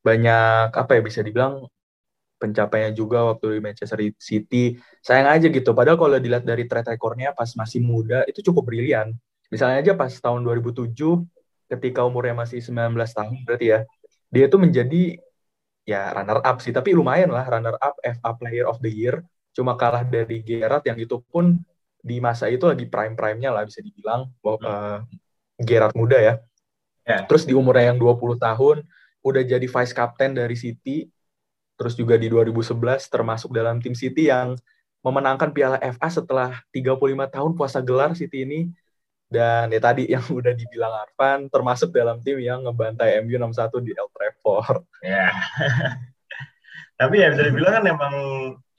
[0.04, 1.64] banyak apa ya bisa dibilang
[2.44, 4.76] pencapaiannya juga waktu di Manchester City.
[5.00, 5.72] Sayang aja gitu.
[5.72, 9.16] Padahal kalau dilihat dari track recordnya pas masih muda itu cukup brilian.
[9.48, 10.92] Misalnya aja pas tahun 2007
[11.72, 13.80] ketika umurnya masih 19 tahun berarti ya.
[14.28, 15.24] Dia tuh menjadi
[15.88, 19.24] ya runner up sih, tapi lumayan lah runner up FA Player of the Year.
[19.56, 21.64] Cuma kalah dari Gerrard yang itu pun
[22.04, 24.28] di masa itu lagi prime-prime-nya lah bisa dibilang.
[24.44, 25.00] Uh,
[25.64, 26.36] Gerrard muda ya.
[27.08, 27.24] Yeah.
[27.30, 28.84] Terus di umurnya yang 20 tahun
[29.24, 31.08] udah jadi vice captain dari City,
[31.80, 34.60] terus juga di 2011 termasuk dalam tim City yang
[35.04, 36.96] memenangkan Piala FA setelah 35
[37.32, 38.62] tahun puasa gelar City ini.
[39.34, 43.92] Dan ya tadi yang udah dibilang Arfan, termasuk dalam tim yang ngebantai MU 6-1 di
[43.98, 44.84] El Trafford.
[45.02, 45.34] Ya.
[47.00, 48.14] Tapi ya bisa dibilang kan emang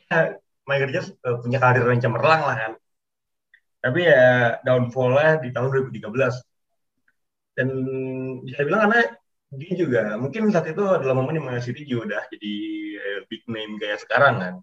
[0.07, 2.73] ya, Richards uh, punya karir yang cemerlang lah kan.
[3.85, 6.09] Tapi ya downfall-nya di tahun 2013.
[7.55, 7.69] Dan
[8.47, 9.01] bisa dibilang karena
[9.57, 12.55] dia juga mungkin saat itu adalah momen yang City juga udah jadi
[12.99, 14.55] eh, big name kayak sekarang kan.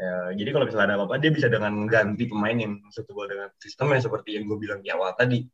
[0.00, 4.00] Ya, jadi kalau misalnya ada apa-apa dia bisa dengan ganti pemain yang suitable dengan sistemnya
[4.00, 5.44] seperti yang gue bilang di awal tadi.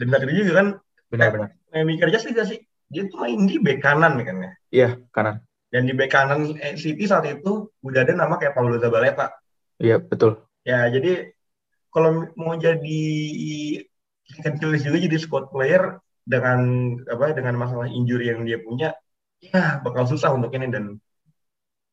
[0.00, 0.68] Dan itu juga kan
[1.12, 1.50] benar-benar.
[1.70, 4.50] Miami kerja sih sih dia tuh main di bek kanan kan ya.
[4.72, 5.44] Iya kanan.
[5.68, 9.34] Dan di bek kanan eh, City saat itu udah ada nama kayak Paulo Zabaleta.
[9.76, 10.40] Iya betul.
[10.64, 11.34] Ya jadi
[11.92, 13.02] kalau mau jadi
[14.40, 16.60] kan juga jadi squad player dengan
[17.04, 18.96] apa dengan masalah injury yang dia punya
[19.38, 20.72] ya bakal susah untuk ini.
[20.72, 20.84] Dan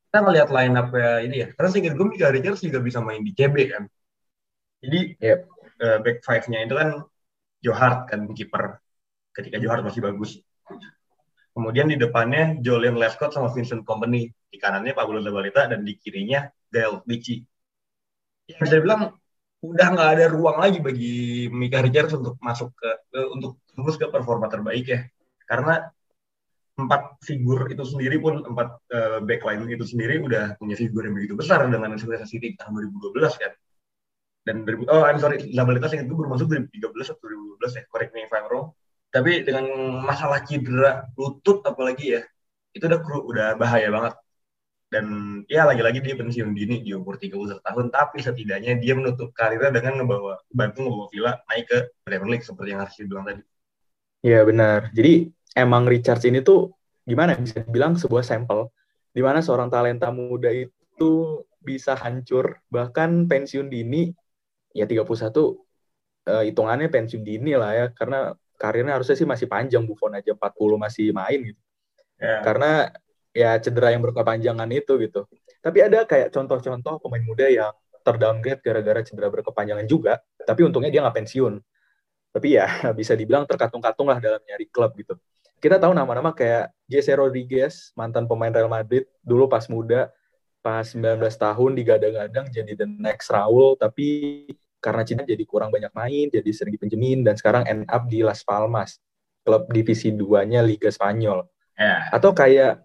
[0.08, 1.48] kita ngelihat line up ya ini ya.
[1.56, 3.84] Karena seingat gue Mika Richards juga bisa main di CB kan.
[4.82, 5.46] Jadi yep.
[5.84, 6.90] uh, back five-nya itu kan
[7.62, 8.82] Johart kan kiper
[9.38, 10.42] ketika Johart masih bagus.
[11.52, 16.48] Kemudian di depannya Julian Lescott sama Vincent Company di kanannya Pablo Zabaleta dan di kirinya
[16.72, 17.44] Gael Bici
[18.52, 19.16] ya bisa bilang
[19.62, 24.10] udah nggak ada ruang lagi bagi Mika Richards untuk masuk ke, ke untuk terus ke
[24.10, 25.06] performa terbaik ya.
[25.46, 25.86] Karena
[26.82, 31.38] empat figur itu sendiri pun empat uh, backline itu sendiri udah punya figur yang begitu
[31.38, 33.54] besar dengan sukses City tahun 2012 kan.
[34.42, 37.26] Dan oh I'm sorry Zabalitas yang itu baru masuk 2013 atau
[37.62, 38.74] 2012 ya correct me if I'm wrong.
[39.14, 39.70] Tapi dengan
[40.02, 42.22] masalah cedera lutut apalagi ya
[42.74, 44.14] itu udah udah bahaya banget
[44.92, 45.06] dan
[45.48, 50.04] ya lagi-lagi dia pensiun dini di umur 31 tahun tapi setidaknya dia menutup karirnya dengan
[50.04, 53.42] ngebawa bantu ngebawa Villa naik ke Premier League seperti yang harus bilang tadi.
[54.22, 54.92] Iya benar.
[54.92, 56.76] Jadi emang Richards ini tuh
[57.08, 58.68] gimana bisa dibilang sebuah sampel
[59.16, 64.12] di mana seorang talenta muda itu bisa hancur bahkan pensiun dini
[64.76, 70.20] ya 31 uh, hitungannya pensiun dini lah ya karena karirnya harusnya sih masih panjang Buffon
[70.20, 71.62] aja 40 masih main gitu.
[72.20, 72.44] Yeah.
[72.44, 72.92] Karena
[73.32, 75.28] ya cedera yang berkepanjangan itu gitu.
[75.64, 81.02] Tapi ada kayak contoh-contoh pemain muda yang terdowngrade gara-gara cedera berkepanjangan juga, tapi untungnya dia
[81.06, 81.54] nggak pensiun.
[82.32, 82.68] Tapi ya
[83.00, 85.16] bisa dibilang terkatung-katung lah dalam nyari klub gitu.
[85.62, 90.10] Kita tahu nama-nama kayak Jesse Rodriguez, mantan pemain Real Madrid, dulu pas muda,
[90.66, 94.50] pas 19 tahun digadang-gadang jadi the next Raul, tapi
[94.82, 98.42] karena Cina jadi kurang banyak main, jadi sering dipinjemin, dan sekarang end up di Las
[98.42, 98.98] Palmas,
[99.46, 101.46] klub divisi 2-nya Liga Spanyol.
[101.78, 102.10] Yeah.
[102.10, 102.82] Atau kayak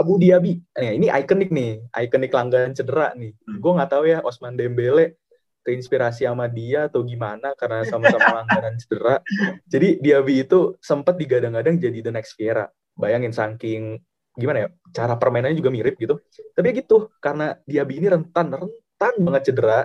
[0.00, 0.56] Abu Dhabi.
[0.80, 3.36] Nah, ini ikonik nih, ikonik langganan cedera nih.
[3.36, 3.60] Hmm.
[3.60, 5.20] Gue nggak tahu ya Osman Dembele
[5.60, 9.20] keinspirasi sama dia atau gimana karena sama-sama langganan cedera.
[9.68, 12.66] Jadi Diaby itu sempat digadang-gadang jadi the next Vieira.
[12.96, 14.00] Bayangin saking
[14.40, 16.16] gimana ya cara permainannya juga mirip gitu.
[16.56, 19.84] Tapi ya gitu karena Diaby ini rentan rentan banget cedera.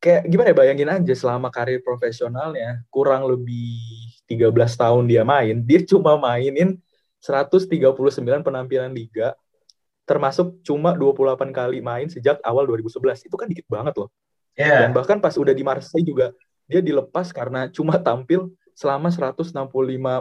[0.00, 3.76] Kayak gimana ya bayangin aja selama karir profesionalnya kurang lebih
[4.24, 4.48] 13
[4.80, 6.80] tahun dia main, dia cuma mainin
[7.20, 7.96] 139
[8.42, 9.36] penampilan liga
[10.08, 13.30] termasuk cuma 28 kali main sejak awal 2011.
[13.30, 14.10] Itu kan dikit banget loh.
[14.58, 14.88] Yeah.
[14.88, 16.34] Dan bahkan pas udah di Marseille juga
[16.66, 19.54] dia dilepas karena cuma tampil selama 165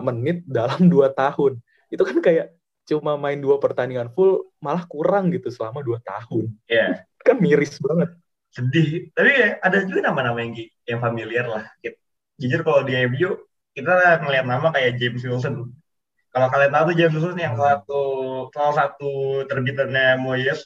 [0.06, 1.58] menit dalam dua tahun.
[1.90, 2.54] Itu kan kayak
[2.86, 6.54] cuma main dua pertandingan full malah kurang gitu selama dua tahun.
[6.70, 7.02] Iya.
[7.02, 7.26] Yeah.
[7.26, 8.14] kan miris banget.
[8.50, 9.14] Sedih.
[9.14, 10.54] Tapi ya, ada juga nama-nama yang
[10.86, 11.66] yang familiar lah.
[12.38, 13.38] Jujur kalau di MU
[13.74, 15.70] kita ngeliat nama kayak James Wilson
[16.30, 18.02] kalau kalian tahu tuh James Wilson yang salah satu
[18.54, 19.12] salah satu
[19.50, 20.62] terbitannya Moyes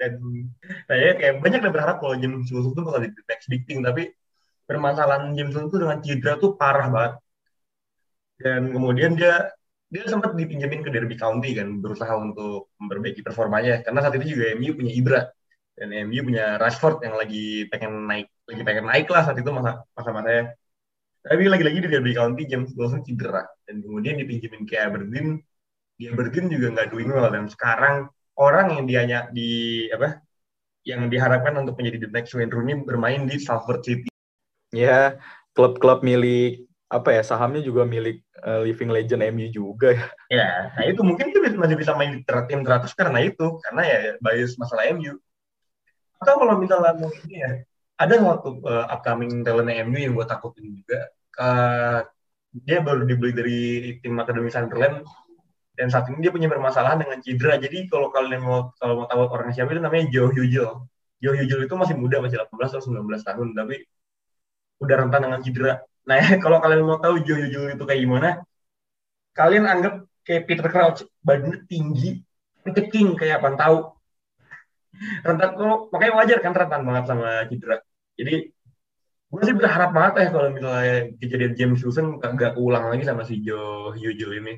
[0.00, 0.18] dan
[0.88, 4.12] saya kayak banyak yang berharap kalau James Wilson tuh bakal di next big thing tapi
[4.64, 7.12] permasalahan James Wilson tuh dengan cedera tuh parah banget.
[8.42, 9.52] Dan kemudian dia
[9.92, 14.56] dia sempat dipinjemin ke Derby County kan berusaha untuk memperbaiki performanya karena saat itu juga
[14.56, 15.20] MU punya Ibra
[15.76, 19.84] dan MU punya Rashford yang lagi pengen naik lagi pengen naik lah saat itu masa
[19.92, 20.56] masa masanya
[21.22, 25.38] tapi lagi-lagi di Derby County James Wilson cedera dan kemudian dipinjemin ke Aberdeen.
[25.94, 30.18] Di Aberdeen juga nggak doing well dan sekarang orang yang dianya di apa
[30.82, 34.10] yang diharapkan untuk menjadi the next Wayne Rooney bermain di Salford City.
[34.74, 35.22] Ya,
[35.54, 40.06] klub-klub milik apa ya sahamnya juga milik uh, living legend MU juga ya.
[40.28, 43.98] Ya, nah itu mungkin dia masih bisa main di tim teratus karena itu, karena ya
[44.18, 45.16] bias masalah MU.
[46.18, 47.52] Atau kalau misalnya mau ini ya,
[48.02, 51.00] ada waktu uh, upcoming talent MU yang gue takutin juga.
[51.38, 52.00] Uh,
[52.52, 53.60] dia baru dibeli dari
[54.04, 55.06] tim Akademi Sunderland
[55.72, 57.56] dan saat ini dia punya permasalahan dengan cedera.
[57.56, 60.84] Jadi kalau kalian mau kalau mau tahu orang siapa itu namanya Joe Hugel.
[61.22, 63.76] Joe Hugel itu masih muda, masih 18 atau 19 tahun, tapi
[64.82, 65.72] udah rentan dengan cedera.
[66.04, 68.28] Nah, kalau kalian mau tahu Joe Hugel itu kayak gimana,
[69.32, 69.94] kalian anggap
[70.26, 72.20] kayak Peter Crouch, badannya tinggi,
[72.66, 73.78] keking kayak apa tahu.
[75.24, 77.80] Rentan kok, makanya wajar kan rentan banget sama cedera.
[78.18, 78.34] Jadi
[79.32, 83.40] gue sih berharap banget ya kalau misalnya kejadian James Wilson gak ulang lagi sama si
[83.40, 84.54] Joe Hugel ini.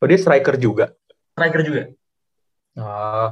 [0.00, 0.92] Oh dia striker juga?
[1.36, 1.82] Striker juga.
[2.76, 3.28] Oh,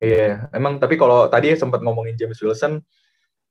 [0.00, 0.48] iya.
[0.52, 2.80] Emang tapi kalau tadi sempat ngomongin James Wilson,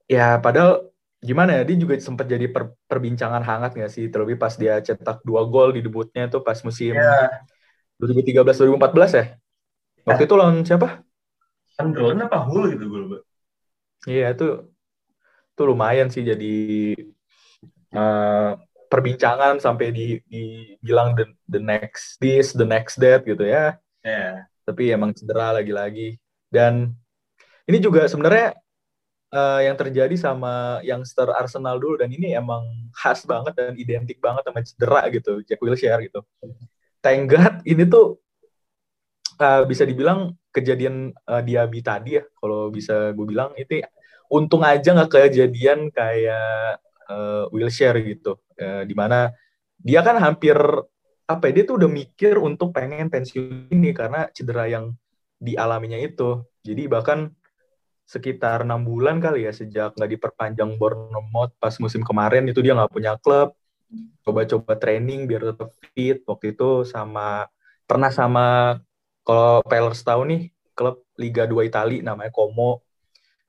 [0.10, 4.54] ya padahal gimana ya dia juga sempat jadi per, perbincangan hangat nggak sih terlebih pas
[4.54, 7.42] dia cetak dua gol di debutnya tuh pas musim yeah.
[7.98, 9.26] 2013 2014 ya
[10.06, 11.02] waktu itu lawan siapa
[11.74, 13.18] Sunderland apa Hull gitu gue lupa
[14.06, 14.70] iya itu
[15.58, 16.58] itu lumayan sih jadi
[17.98, 18.54] uh,
[18.94, 23.82] perbincangan sampai di dibilang the, the next this the next that gitu ya.
[24.06, 24.46] Yeah.
[24.68, 26.20] tapi emang cedera lagi-lagi.
[26.52, 26.92] Dan
[27.64, 28.52] ini juga sebenarnya
[29.32, 34.44] uh, yang terjadi sama youngster Arsenal dulu dan ini emang khas banget dan identik banget
[34.44, 36.20] sama cedera gitu Jack Wilshere gitu.
[37.00, 38.20] Tenggat ini tuh
[39.40, 42.24] uh, bisa dibilang kejadian uh, Diaby tadi ya.
[42.28, 43.80] Kalau bisa gue bilang itu
[44.28, 49.32] untung aja nggak kejadian kayak uh, Wilshire gitu, uh, di mana
[49.80, 50.58] dia kan hampir
[51.28, 54.96] apa ya, dia tuh udah mikir untuk pengen pensiun ini karena cedera yang
[55.38, 56.44] dialaminya itu.
[56.64, 57.32] Jadi bahkan
[58.08, 62.92] sekitar enam bulan kali ya sejak nggak diperpanjang Bournemouth pas musim kemarin itu dia nggak
[62.92, 63.52] punya klub.
[64.24, 66.24] Coba-coba training biar tetap fit.
[66.24, 67.52] Waktu itu sama
[67.84, 68.80] pernah sama
[69.28, 72.87] kalau Pellers tahu nih klub Liga 2 Italia namanya Como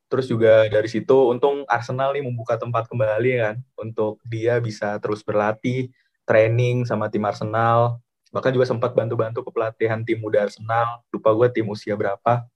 [0.08, 5.20] Terus juga dari situ untung Arsenal nih membuka tempat kembali kan untuk dia bisa terus
[5.20, 5.92] berlatih,
[6.24, 8.00] training sama tim Arsenal.
[8.32, 11.04] Bahkan juga sempat bantu-bantu ke pelatihan tim muda Arsenal.
[11.12, 12.48] Lupa gue tim usia berapa.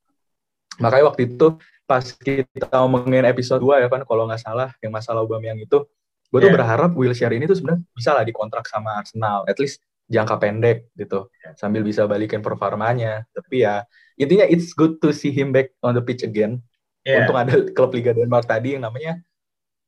[0.80, 5.20] Makanya waktu itu pas kita ngomongin episode 2 ya kan kalau nggak salah yang masalah
[5.44, 5.84] yang itu,
[6.32, 6.57] gue tuh yeah.
[6.57, 9.44] berharap Wilshere ini tuh sebenarnya bisa lah dikontrak sama Arsenal.
[9.44, 11.28] At least jangka pendek gitu
[11.61, 13.28] sambil bisa balikin performanya.
[13.36, 13.84] Tapi ya
[14.16, 16.64] intinya it's good to see him back on the pitch again
[17.03, 17.26] Yeah.
[17.26, 19.18] Untung ada klub Liga Denmark tadi yang namanya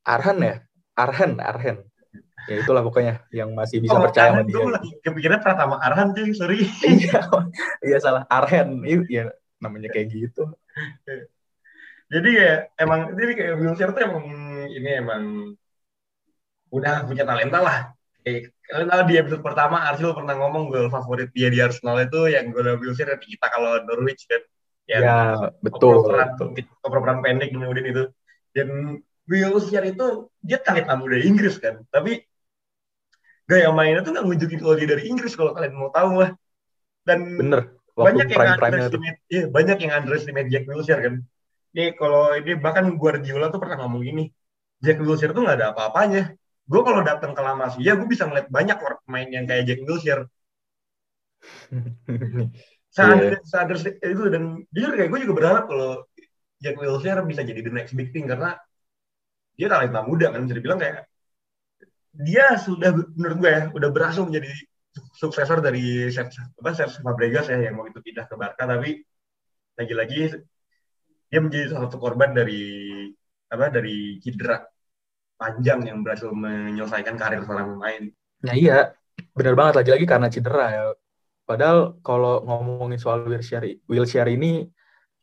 [0.02, 0.54] Arhan ya,
[0.98, 1.78] Arhan, Arhan.
[2.44, 4.60] Ya itulah pokoknya yang masih bisa oh, percaya sama dia.
[4.60, 6.60] Gue lagi kepikiran Pratama Arhan sih, sorry.
[6.84, 7.24] iya,
[7.80, 8.28] iya salah.
[8.28, 9.32] Arhan, iya
[9.64, 10.44] namanya kayak gitu.
[12.12, 14.26] jadi ya emang jadi kayak Wilshere tuh emang
[14.68, 15.22] ini emang
[16.68, 17.78] udah punya talenta lah.
[18.20, 22.28] Kayak, kalian tahu di episode pertama Arsenal pernah ngomong gol favorit dia di Arsenal itu
[22.28, 24.44] yang gol Wilshere kita kalau Norwich kan
[24.85, 25.18] ya, ya
[25.64, 26.05] betul
[26.85, 28.05] operan pendek kemudian itu.
[28.55, 31.80] Dan Wilshere itu dia talent muda Inggris kan.
[31.89, 32.20] Tapi
[33.49, 36.30] gaya mainnya tuh nggak nunjukin kalau dia dari Inggris kalau kalian mau tahu lah.
[37.05, 41.14] Dan bener banyak yang underestimate iya, banyak yang underestimate Jack Wilshere kan.
[41.74, 44.24] Nih kalau ini bahkan Guardiola tuh pernah ngomong gini,
[44.82, 46.35] Jack Wilshere tuh nggak ada apa-apanya.
[46.64, 50.26] Gue kalau datang ke La Masia, gue bisa ngeliat banyak pemain yang kayak Jack Wilshere.
[52.95, 53.42] Sadar, yeah.
[53.42, 56.07] sadar itu dan jujur kayak gue juga berharap kalau
[56.62, 58.55] Jack Wilshere bisa jadi the next big thing karena
[59.59, 61.11] dia talenta muda kan bisa dibilang kayak
[62.14, 64.47] dia sudah menurut gue ya udah berhasil menjadi
[65.18, 69.03] suksesor dari apa Sergio Fabregas ya yang mau itu pindah ke Barca tapi
[69.74, 70.38] lagi-lagi
[71.26, 72.62] dia menjadi salah satu korban dari
[73.51, 74.62] apa dari cedera
[75.34, 78.03] panjang yang berhasil menyelesaikan karir seorang pemain.
[78.47, 78.95] Nah iya,
[79.34, 80.84] benar banget lagi-lagi karena cedera ya.
[81.45, 84.64] Padahal kalau ngomongin soal Wilshere, Wilshere ini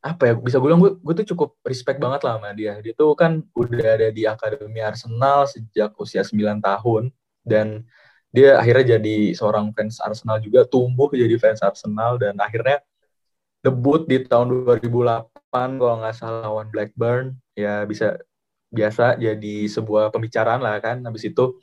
[0.02, 2.78] apa ya bisa gue bilang gue, gue tuh cukup respect banget lah sama dia.
[2.82, 7.10] Dia tuh kan udah ada di akademi Arsenal sejak usia 9 tahun
[7.46, 7.86] dan
[8.34, 12.82] dia akhirnya jadi seorang fans Arsenal juga tumbuh jadi fans Arsenal dan akhirnya
[13.66, 17.38] debut di tahun 2008 kalau nggak salah lawan Blackburn.
[17.58, 18.22] Ya bisa
[18.70, 21.58] biasa jadi sebuah pembicaraan lah kan habis itu.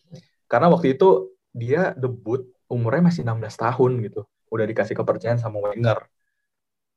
[0.50, 6.08] Karena waktu itu dia debut umurnya masih 16 tahun gitu udah dikasih kepercayaan sama Wenger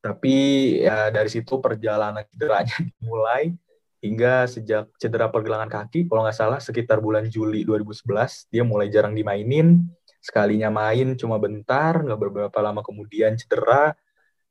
[0.02, 0.36] tapi
[0.82, 3.54] ya dari situ perjalanan cederanya dimulai
[4.02, 9.14] hingga sejak cedera pergelangan kaki, kalau nggak salah sekitar bulan Juli 2011, dia mulai jarang
[9.14, 9.86] dimainin,
[10.18, 13.94] sekalinya main cuma bentar, nggak beberapa lama kemudian cedera,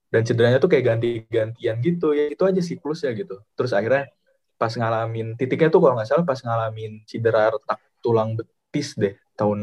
[0.06, 3.42] dan cederanya tuh kayak ganti-gantian gitu, ya itu aja siklusnya gitu.
[3.58, 4.06] Terus akhirnya
[4.54, 9.58] pas ngalamin, titiknya tuh kalau nggak salah pas ngalamin cedera retak tulang betis deh, tahun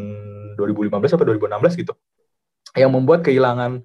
[0.59, 1.95] 2015 atau 2016 gitu,
[2.77, 3.81] yang membuat kehilangan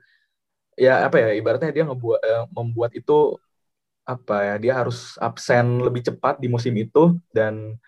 [0.76, 3.36] ya apa ya ibaratnya dia ngebuat eh, membuat itu
[4.02, 7.78] apa ya dia harus absen lebih cepat di musim itu dan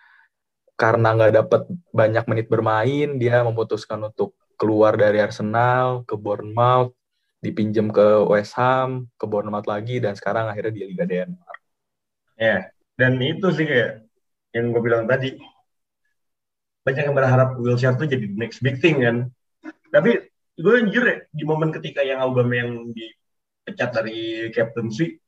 [0.78, 6.94] karena nggak dapat banyak menit bermain dia memutuskan untuk keluar dari Arsenal ke Bournemouth
[7.42, 11.60] dipinjam ke West Ham ke Bournemouth lagi dan sekarang akhirnya di Liga Denmark.
[12.38, 14.06] Ya dan itu sih kayak
[14.54, 15.34] yang gue bilang tadi
[16.86, 19.16] banyak yang berharap Wilshere tuh jadi next big thing kan
[19.90, 25.18] tapi gue jujur ya di momen ketika yang Aubameyang dipecat dari captaincy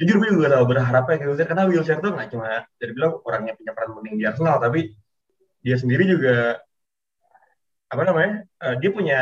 [0.00, 3.52] jujur gue juga selalu berharapnya ke Wilshere karena Wilshere tuh nggak cuma jadi bilang orangnya
[3.54, 4.80] punya peran penting di Arsenal tapi
[5.64, 6.58] dia sendiri juga
[7.94, 9.20] apa namanya uh, dia punya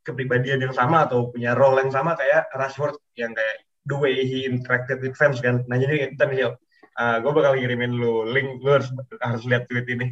[0.00, 4.48] kepribadian yang sama atau punya role yang sama kayak Rashford yang kayak the way he
[4.48, 5.60] interacted with fans kan.
[5.68, 6.56] Nah jadi kita nih
[6.96, 8.88] uh, gue bakal kirimin lu link lu harus
[9.20, 10.06] harus lihat tweet ini.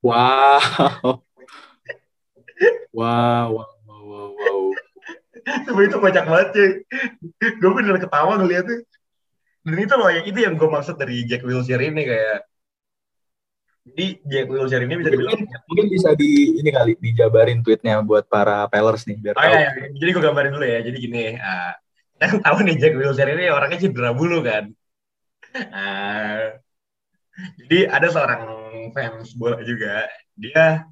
[0.00, 1.20] Wow
[2.92, 4.60] wow wow wow wow
[5.40, 6.70] Cuma itu kocak banget cuy.
[7.40, 8.84] gue bener ketawa ngeliatnya.
[9.60, 12.38] Dan itu loh, yang itu yang gue maksud dari Jack Wilshere ini kayak
[13.80, 18.28] jadi Jack Wilshere ini bisa dibilang mungkin, mungkin bisa di ini kali dijabarin tweetnya buat
[18.28, 19.52] para Pellers nih biar oh, tahu.
[19.52, 19.86] Iya, iya.
[19.96, 20.78] Jadi gue gambarin dulu ya.
[20.84, 21.72] Jadi gini, uh,
[22.20, 24.64] kan tahu nih Jack Wilshere ini orangnya cedera bulu kan.
[25.50, 26.60] Uh,
[27.64, 28.42] jadi ada seorang
[28.92, 30.06] fans bola juga,
[30.36, 30.84] dia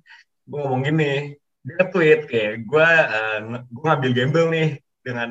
[0.49, 1.37] gue ngomong gini,
[1.69, 3.39] dia tweet kayak gue uh,
[3.69, 4.69] gue ngambil gamble nih
[5.05, 5.31] dengan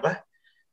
[0.00, 0.24] apa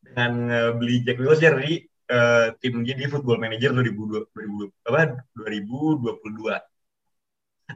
[0.01, 5.19] dengan uh, beli Jack Wilshere di uh, tim dia di Football Manager 2020 2000 apa
[5.35, 6.71] 2022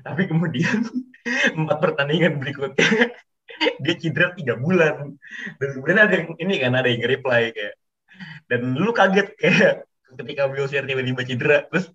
[0.03, 0.79] tapi kemudian
[1.59, 3.15] empat pertandingan berikutnya
[3.83, 5.15] dia cedera tiga bulan.
[5.59, 7.75] Dan kemudian ada yang ini kan ada yang reply kayak
[8.47, 11.57] dan lu kaget kayak ketika Wilshere tiba-tiba cedera.
[11.69, 11.91] Terus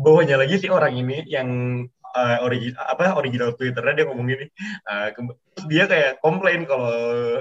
[0.00, 1.48] bawahnya lagi si orang ini yang
[2.14, 4.46] uh, eh, origin apa original Twitternya dia ngomong gini
[4.88, 6.92] uh, terus dia kayak komplain kalau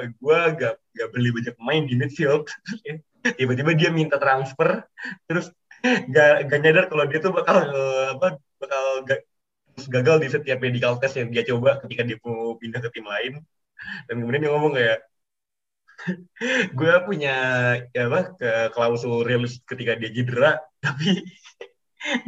[0.07, 2.49] gue gak gak beli banyak pemain di midfield.
[3.37, 4.87] Tiba-tiba dia minta transfer
[5.27, 5.51] terus
[5.83, 9.21] gak, gak nyadar kalau dia tuh bakal uh, apa bakal gak,
[9.85, 13.33] gagal di setiap medical test yang dia coba ketika dia mau pindah ke tim lain.
[14.09, 14.99] Dan kemudian dia ngomong kayak
[16.77, 17.35] gue punya
[17.91, 21.25] ya apa ke klausul rilis ketika dia cedera tapi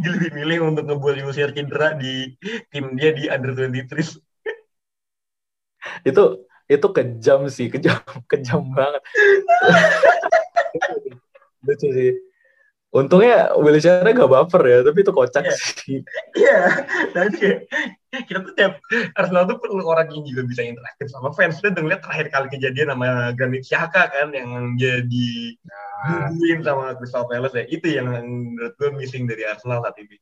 [0.01, 2.33] dia lebih milih untuk ngebuat Yusir cedera di
[2.73, 4.17] tim dia di under 23
[6.09, 6.23] itu
[6.69, 7.97] itu kejam sih kejam
[8.31, 9.01] kejam banget
[11.65, 12.11] lucu sih
[12.89, 15.57] untungnya Wilshere gak baper ya tapi itu kocak yeah.
[15.57, 16.01] sih
[16.33, 16.69] iya yeah.
[17.13, 17.29] nah
[18.25, 18.81] kita tuh tiap
[19.13, 22.89] Arsenal tuh perlu orang yang juga bisa interaktif sama fans dan ngeliat terakhir kali kejadian
[22.89, 25.88] sama Granit Xhaka kan yang jadi nah.
[26.63, 27.65] Sama Crystal Palace ya.
[27.67, 30.17] Itu yang menurut gue missing dari Arsenal saat ini.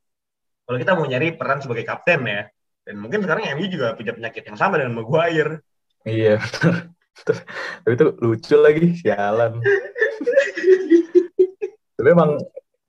[0.67, 2.43] Kalau kita mau nyari peran sebagai kapten ya
[2.83, 5.63] dan mungkin sekarang MU juga punya penyakit yang sama dengan Maguire.
[6.07, 6.39] Iya
[7.25, 9.57] tapi itu lucu lagi sialan.
[11.97, 12.37] Tapi emang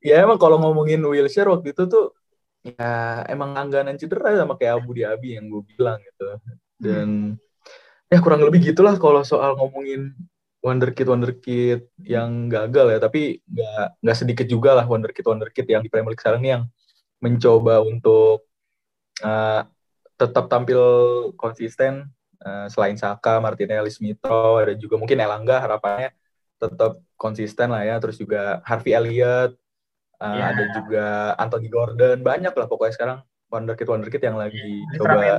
[0.04, 2.12] ya emang kalau ngomongin Wilshere waktu itu tuh
[2.60, 6.28] ya emang langganan cedera sama kayak Abu Dhabi yang gue bilang gitu.
[6.76, 7.38] Dan
[8.12, 10.12] ya kurang lebih gitulah kalau soal ngomongin
[10.58, 15.90] wonderkid wonderkid yang gagal ya tapi nggak nggak sedikit juga lah wonderkid wonderkid yang di
[15.90, 16.64] Premier League sekarang ini yang
[17.22, 18.46] mencoba untuk
[19.22, 19.62] uh,
[20.18, 20.82] tetap tampil
[21.38, 22.10] konsisten
[22.42, 26.10] uh, selain Saka, Martinelli, Smito, ada juga mungkin Elangga harapannya
[26.58, 29.54] tetap konsisten lah ya terus juga Harvey Elliott
[30.18, 30.50] uh, yeah.
[30.50, 31.06] ada juga
[31.38, 34.98] Anthony Gordon banyak lah pokoknya sekarang wonderkid wonderkid yang lagi yeah.
[34.98, 35.38] coba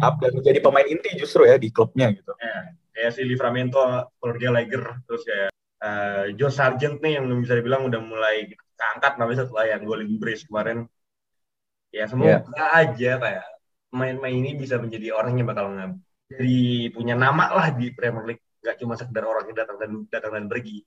[0.00, 2.32] up dan menjadi pemain inti justru ya di klubnya gitu.
[2.40, 5.54] Yeah kayak si Livramento, Claudia Lager, terus kayak
[5.86, 10.42] uh, Joe Sargent nih yang bisa dibilang udah mulai angkat namanya setelah yang golin brace
[10.50, 10.90] kemarin.
[11.94, 12.74] Ya semoga yeah.
[12.74, 13.46] aja kayak
[13.94, 15.70] main-main ini bisa menjadi orang yang bakal
[16.28, 20.32] jadi punya nama lah di Premier League, gak cuma sekedar orang yang datang dan datang
[20.34, 20.82] dan pergi.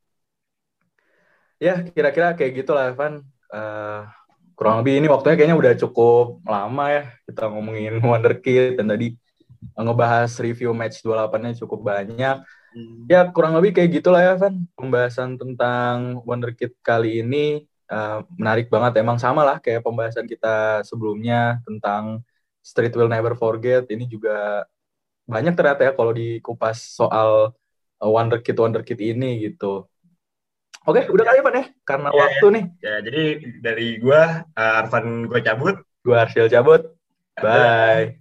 [1.64, 3.24] Ya kira-kira kayak gitulah Evan.
[3.48, 4.06] Uh,
[4.54, 9.18] kurang lebih ini waktunya kayaknya udah cukup lama ya kita ngomongin Wonderkid dan tadi
[9.78, 12.44] ngebahas review match 28-nya cukup banyak.
[12.72, 13.04] Hmm.
[13.12, 14.64] Ya kurang lebih kayak gitulah ya Van.
[14.74, 19.04] Pembahasan tentang Wonderkid kali ini uh, menarik banget.
[19.04, 22.24] Emang sama lah kayak pembahasan kita sebelumnya tentang
[22.64, 23.92] Street Will Never Forget.
[23.92, 24.66] Ini juga
[25.28, 27.54] banyak ternyata ya kalau dikupas soal
[28.00, 29.86] uh, Wonderkid Wonderkid ini gitu.
[30.82, 32.54] Oke, udah kali Van ya, karena ya, waktu ya.
[32.56, 32.66] nih.
[32.82, 33.24] Ya, jadi
[33.62, 36.82] dari gua uh, Arfan gua cabut, gua Arsyil cabut.
[37.38, 38.21] Bye.